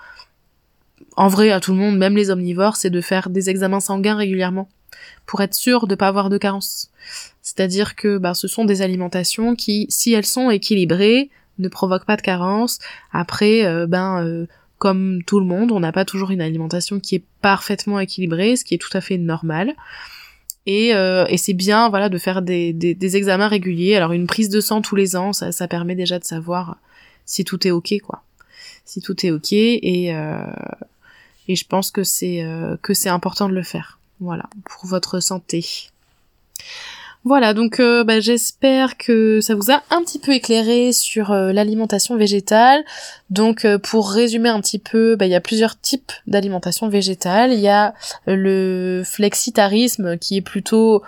en 1.17 1.29
vrai 1.29 1.51
à 1.51 1.61
tout 1.61 1.73
le 1.73 1.79
monde, 1.79 1.99
même 1.99 2.17
les 2.17 2.31
omnivores, 2.31 2.77
c'est 2.77 2.91
de 2.91 3.01
faire 3.01 3.29
des 3.29 3.51
examens 3.51 3.81
sanguins 3.81 4.17
régulièrement 4.17 4.69
pour 5.27 5.41
être 5.43 5.55
sûr 5.55 5.87
de 5.87 5.95
pas 5.95 6.09
avoir 6.09 6.31
de 6.31 6.39
carence. 6.39 6.91
C'est-à-dire 7.43 7.97
que 7.97 8.19
bah, 8.19 8.35
ce 8.35 8.49
sont 8.49 8.65
des 8.65 8.83
alimentations 8.83 9.55
qui, 9.57 9.87
si 9.89 10.13
elles 10.13 10.27
sont 10.27 10.51
équilibrées, 10.51 11.31
ne 11.59 11.69
provoquent 11.69 12.05
pas 12.05 12.17
de 12.17 12.23
carence. 12.23 12.79
Après, 13.13 13.65
euh, 13.65 13.87
ben 13.87 14.25
euh, 14.25 14.47
comme 14.79 15.23
tout 15.25 15.41
le 15.41 15.47
monde, 15.47 15.73
on 15.73 15.81
n'a 15.81 15.93
pas 15.93 16.05
toujours 16.05 16.31
une 16.31 16.41
alimentation 16.41 17.01
qui 17.01 17.17
est 17.17 17.25
parfaitement 17.41 17.99
équilibrée, 17.99 18.57
ce 18.57 18.65
qui 18.65 18.75
est 18.75 18.79
tout 18.79 18.97
à 18.97 19.01
fait 19.01 19.19
normal. 19.19 19.75
Et, 20.67 20.95
euh, 20.95 21.25
et 21.29 21.39
c'est 21.39 21.55
bien, 21.55 21.89
voilà, 21.89 22.09
de 22.09 22.19
faire 22.19 22.43
des, 22.43 22.73
des, 22.73 23.17
examens 23.17 23.49
réguliers. 23.49 23.97
Alors 23.97 24.13
une 24.13 24.27
prise 24.27 24.51
de 24.51 24.61
sang 24.61 24.83
tous 24.83 24.97
les 24.97 25.17
ans, 25.17 25.33
ça, 25.33 25.51
ça 25.51 25.67
permet 25.67 25.95
déjà 25.95 26.19
de 26.19 26.25
savoir 26.25 26.77
si 27.25 27.45
tout 27.45 27.67
est 27.67 27.71
ok, 27.71 27.95
quoi. 28.03 28.23
Si 28.85 29.01
tout 29.01 29.27
est 29.27 29.31
ok, 29.31 29.53
et 29.53 30.15
et 31.51 31.57
je 31.57 31.67
pense 31.67 31.91
que 31.91 32.05
c'est 32.05 32.47
que 32.83 32.93
c'est 32.95 33.09
important 33.09 33.49
de 33.49 33.55
le 33.55 33.63
faire. 33.63 33.99
Voilà, 34.21 34.49
pour 34.65 34.87
votre 34.87 35.21
santé. 35.21 35.65
Voilà, 37.29 37.53
donc 37.53 37.79
euh, 37.79 38.05
bah, 38.05 38.21
j'espère 38.21 38.97
que 38.97 39.43
ça 39.43 39.55
vous 39.55 39.71
a 39.71 39.83
un 39.91 40.01
petit 40.01 40.19
peu 40.19 40.33
éclairé 40.33 40.93
sur 40.95 41.31
euh, 41.31 41.53
l'alimentation 41.53 42.17
végétale. 42.17 42.83
Donc 43.29 43.67
euh, 43.67 43.77
pour 43.77 44.11
résumer 44.11 44.49
un 44.49 44.63
petit 44.63 44.79
peu, 44.79 45.15
bah, 45.15 45.27
il 45.27 45.33
y 45.33 45.35
a 45.35 45.43
plusieurs 45.43 45.79
types 45.79 46.11
d'alimentation 46.27 46.89
végétale. 46.89 47.53
Il 47.53 47.61
y 47.61 47.69
a 47.69 47.93
le 48.25 49.03
flexitarisme 49.05 50.17
qui 50.17 50.39
est 50.39 50.41
plutôt 50.41 51.03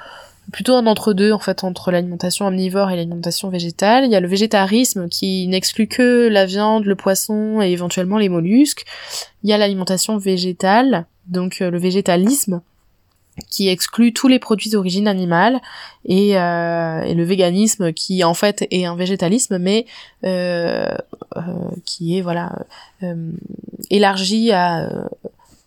plutôt 0.52 0.74
un 0.74 0.86
entre-deux 0.86 1.32
en 1.32 1.38
fait 1.38 1.64
entre 1.64 1.90
l'alimentation 1.90 2.46
omnivore 2.46 2.90
et 2.90 2.96
l'alimentation 2.96 3.48
végétale. 3.48 4.04
Il 4.04 4.10
y 4.10 4.16
a 4.16 4.20
le 4.20 4.28
végétarisme 4.28 5.08
qui 5.08 5.46
n'exclut 5.48 5.88
que 5.88 6.28
la 6.28 6.44
viande, 6.44 6.84
le 6.84 6.96
poisson 6.96 7.62
et 7.62 7.70
éventuellement 7.70 8.18
les 8.18 8.28
mollusques. 8.28 8.84
Il 9.42 9.48
y 9.48 9.54
a 9.54 9.58
l'alimentation 9.58 10.18
végétale, 10.18 11.06
donc 11.28 11.60
le 11.60 11.78
végétalisme 11.78 12.60
qui 13.48 13.68
exclut 13.68 14.12
tous 14.12 14.28
les 14.28 14.38
produits 14.38 14.70
d'origine 14.70 15.08
animale 15.08 15.60
et, 16.04 16.38
euh, 16.38 17.02
et, 17.02 17.14
le 17.14 17.24
véganisme 17.24 17.92
qui 17.92 18.24
en 18.24 18.34
fait 18.34 18.66
est 18.70 18.84
un 18.84 18.96
végétalisme 18.96 19.58
mais 19.58 19.86
euh, 20.24 20.86
euh, 21.36 21.40
qui 21.84 22.18
est 22.18 22.22
voilà 22.22 22.52
euh, 23.02 23.32
élargi 23.90 24.52
à, 24.52 24.88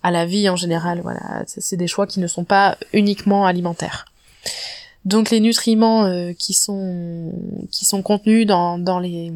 à 0.02 0.12
la 0.12 0.26
vie 0.26 0.50
en 0.50 0.56
général 0.56 1.02
voilà. 1.02 1.44
C'est 1.46 1.78
des 1.78 1.88
choix 1.88 2.08
qui 2.08 2.20
ne 2.20 2.28
sont 2.28 2.44
pas 2.44 2.78
uniquement 2.94 3.46
alimentaires. 3.46 4.06
Donc 5.06 5.32
les 5.32 5.42
nutriments 5.42 6.06
euh, 6.06 6.32
qui 6.34 6.54
sont 6.54 7.34
qui 7.72 7.86
sont 7.86 8.02
contenus 8.02 8.48
dans, 8.48 8.78
dans 8.78 9.00
les, 9.00 9.34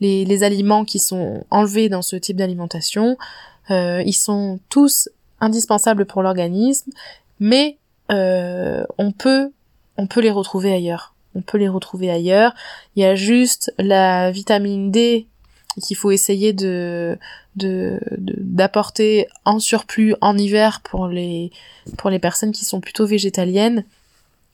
les, 0.00 0.24
les 0.24 0.42
aliments 0.42 0.84
qui 0.84 0.98
sont 0.98 1.44
enlevés 1.50 1.88
dans 1.88 2.02
ce 2.02 2.16
type 2.16 2.36
d'alimentation 2.36 3.16
ils 3.68 4.14
sont 4.14 4.60
tous 4.68 5.08
indispensables 5.40 6.06
pour 6.06 6.22
l'organisme 6.22 6.90
mais 7.40 7.78
euh, 8.10 8.84
on 8.98 9.12
peut 9.12 9.50
on 9.96 10.06
peut 10.06 10.20
les 10.20 10.30
retrouver 10.30 10.72
ailleurs. 10.72 11.14
On 11.34 11.42
peut 11.42 11.58
les 11.58 11.68
retrouver 11.68 12.10
ailleurs. 12.10 12.54
Il 12.94 13.02
y 13.02 13.06
a 13.06 13.14
juste 13.14 13.72
la 13.78 14.30
vitamine 14.30 14.90
D 14.90 15.26
qu'il 15.82 15.96
faut 15.96 16.10
essayer 16.10 16.52
de 16.52 17.18
d'apporter 17.56 19.28
en 19.44 19.58
surplus 19.58 20.14
en 20.20 20.36
hiver 20.36 20.80
pour 20.82 21.08
les 21.08 21.50
pour 21.96 22.10
les 22.10 22.18
personnes 22.18 22.52
qui 22.52 22.64
sont 22.64 22.80
plutôt 22.80 23.06
végétaliennes 23.06 23.84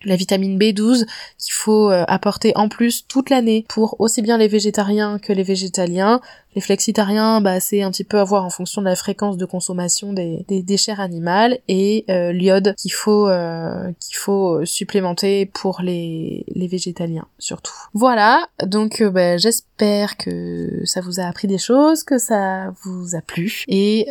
la 0.05 0.17
vitamine 0.17 0.59
B12 0.59 1.07
qu'il 1.39 1.53
faut 1.53 1.91
euh, 1.91 2.05
apporter 2.09 2.53
en 2.57 2.69
plus 2.69 3.07
toute 3.07 3.31
l'année 3.31 3.65
pour 3.69 4.01
aussi 4.01 4.23
bien 4.23 4.39
les 4.39 4.49
végétariens 4.49 5.19
que 5.19 5.33
les 5.33 5.43
végétaliens. 5.43 6.21
Les 6.55 6.61
flexitariens, 6.61 7.41
bah, 7.41 7.61
c'est 7.61 7.83
un 7.83 7.91
petit 7.91 8.05
peu 8.05 8.19
à 8.19 8.25
voir 8.25 8.45
en 8.45 8.51
fonction 8.51 8.83
de 8.83 8.87
la 8.87 8.97
fréquence 8.97 9.37
de 9.37 9.45
consommation 9.45 10.13
des, 10.13 10.45
des 10.49 10.63
déchets 10.63 10.95
animales 10.99 11.59
et 11.69 12.05
euh, 12.11 12.33
l'iode 12.33 12.75
qu'il 12.77 12.93
faut 12.93 13.29
euh, 13.29 13.91
qu'il 14.01 14.17
faut 14.17 14.65
supplémenter 14.65 15.47
pour 15.47 15.81
les, 15.83 16.45
les 16.55 16.67
végétaliens 16.67 17.27
surtout. 17.39 17.73
Voilà, 17.95 18.47
donc 18.65 19.03
bah, 19.03 19.37
j'espère 19.37 20.17
que 20.17 20.83
ça 20.85 21.01
vous 21.01 21.21
a 21.21 21.25
appris 21.25 21.49
des 21.49 21.59
choses, 21.59 22.03
que 22.05 22.19
ça 22.19 22.73
vous 22.83 23.17
a 23.17 23.21
plu 23.21 23.65
et, 23.69 24.09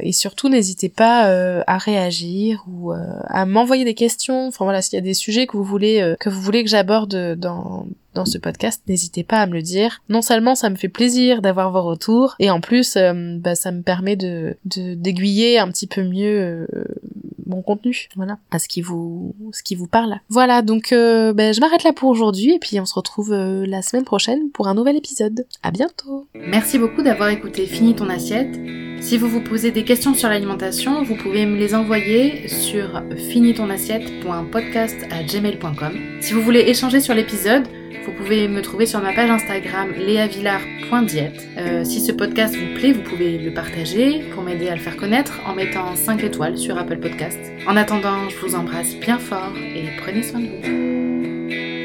et 0.00 0.12
surtout 0.12 0.48
n'hésitez 0.48 0.88
pas 0.88 1.62
à 1.66 1.78
réagir 1.78 2.64
ou 2.68 2.92
à 2.92 3.46
m'envoyer 3.46 3.84
des 3.84 3.94
questions. 3.94 4.48
Enfin 4.48 4.64
voilà, 4.64 4.82
s'il 4.82 4.94
y 4.94 4.98
a 4.98 5.02
des 5.02 5.14
sujets 5.14 5.46
que 5.46 5.56
vous 5.56 5.64
voulez 5.64 6.14
que 6.20 6.28
vous 6.28 6.40
voulez 6.40 6.64
que 6.64 6.70
j'aborde 6.70 7.34
dans 7.36 7.86
dans 8.14 8.24
ce 8.24 8.38
podcast, 8.38 8.82
n'hésitez 8.88 9.22
pas 9.22 9.38
à 9.38 9.46
me 9.46 9.52
le 9.52 9.62
dire. 9.62 10.02
Non 10.08 10.22
seulement 10.22 10.54
ça 10.54 10.70
me 10.70 10.76
fait 10.76 10.88
plaisir 10.88 11.42
d'avoir 11.42 11.70
vos 11.70 11.82
retours, 11.82 12.34
et 12.38 12.50
en 12.50 12.60
plus, 12.60 12.96
euh, 12.96 13.36
bah, 13.38 13.54
ça 13.54 13.70
me 13.70 13.82
permet 13.82 14.16
de 14.16 14.56
d'aiguiller 14.64 15.58
un 15.58 15.68
petit 15.68 15.86
peu 15.86 16.02
mieux 16.02 16.66
euh, 16.72 16.84
mon 17.46 17.62
contenu, 17.62 18.08
voilà, 18.16 18.38
à 18.50 18.58
ce 18.58 18.68
qui 18.68 18.82
vous 18.82 19.34
ce 19.52 19.62
qui 19.62 19.74
vous 19.74 19.86
parle. 19.86 20.20
Voilà, 20.28 20.62
donc 20.62 20.92
euh, 20.92 21.32
bah, 21.32 21.52
je 21.52 21.60
m'arrête 21.60 21.84
là 21.84 21.92
pour 21.92 22.08
aujourd'hui, 22.10 22.54
et 22.54 22.58
puis 22.58 22.80
on 22.80 22.86
se 22.86 22.94
retrouve 22.94 23.32
la 23.32 23.82
semaine 23.82 24.04
prochaine 24.04 24.50
pour 24.50 24.68
un 24.68 24.74
nouvel 24.74 24.96
épisode. 24.96 25.46
À 25.62 25.70
bientôt. 25.70 26.26
Merci 26.34 26.78
beaucoup 26.78 27.02
d'avoir 27.02 27.28
écouté 27.28 27.66
Fini 27.66 27.94
ton 27.94 28.08
assiette. 28.08 28.87
Si 29.00 29.16
vous 29.16 29.28
vous 29.28 29.40
posez 29.40 29.70
des 29.70 29.84
questions 29.84 30.12
sur 30.14 30.28
l'alimentation, 30.28 31.02
vous 31.02 31.14
pouvez 31.14 31.46
me 31.46 31.56
les 31.56 31.74
envoyer 31.74 32.46
sur 32.48 33.02
finitonassiette.podcast@gmail.com. 33.16 35.92
Si 36.20 36.32
vous 36.34 36.42
voulez 36.42 36.60
échanger 36.60 37.00
sur 37.00 37.14
l'épisode, 37.14 37.66
vous 38.04 38.12
pouvez 38.12 38.48
me 38.48 38.60
trouver 38.60 38.84
sur 38.86 39.00
ma 39.00 39.12
page 39.12 39.30
Instagram 39.30 39.92
léavillard.diète. 39.96 41.46
Euh, 41.58 41.84
si 41.84 42.00
ce 42.00 42.10
podcast 42.12 42.56
vous 42.56 42.74
plaît, 42.74 42.92
vous 42.92 43.02
pouvez 43.02 43.38
le 43.38 43.52
partager 43.52 44.24
pour 44.32 44.42
m'aider 44.42 44.68
à 44.68 44.74
le 44.74 44.80
faire 44.80 44.96
connaître 44.96 45.40
en 45.46 45.54
mettant 45.54 45.94
5 45.94 46.24
étoiles 46.24 46.58
sur 46.58 46.76
Apple 46.78 46.98
Podcast. 46.98 47.38
En 47.66 47.76
attendant, 47.76 48.28
je 48.28 48.36
vous 48.36 48.54
embrasse 48.56 48.94
bien 48.96 49.18
fort 49.18 49.52
et 49.56 49.84
prenez 50.02 50.22
soin 50.22 50.40
de 50.40 50.46
vous. 50.46 51.77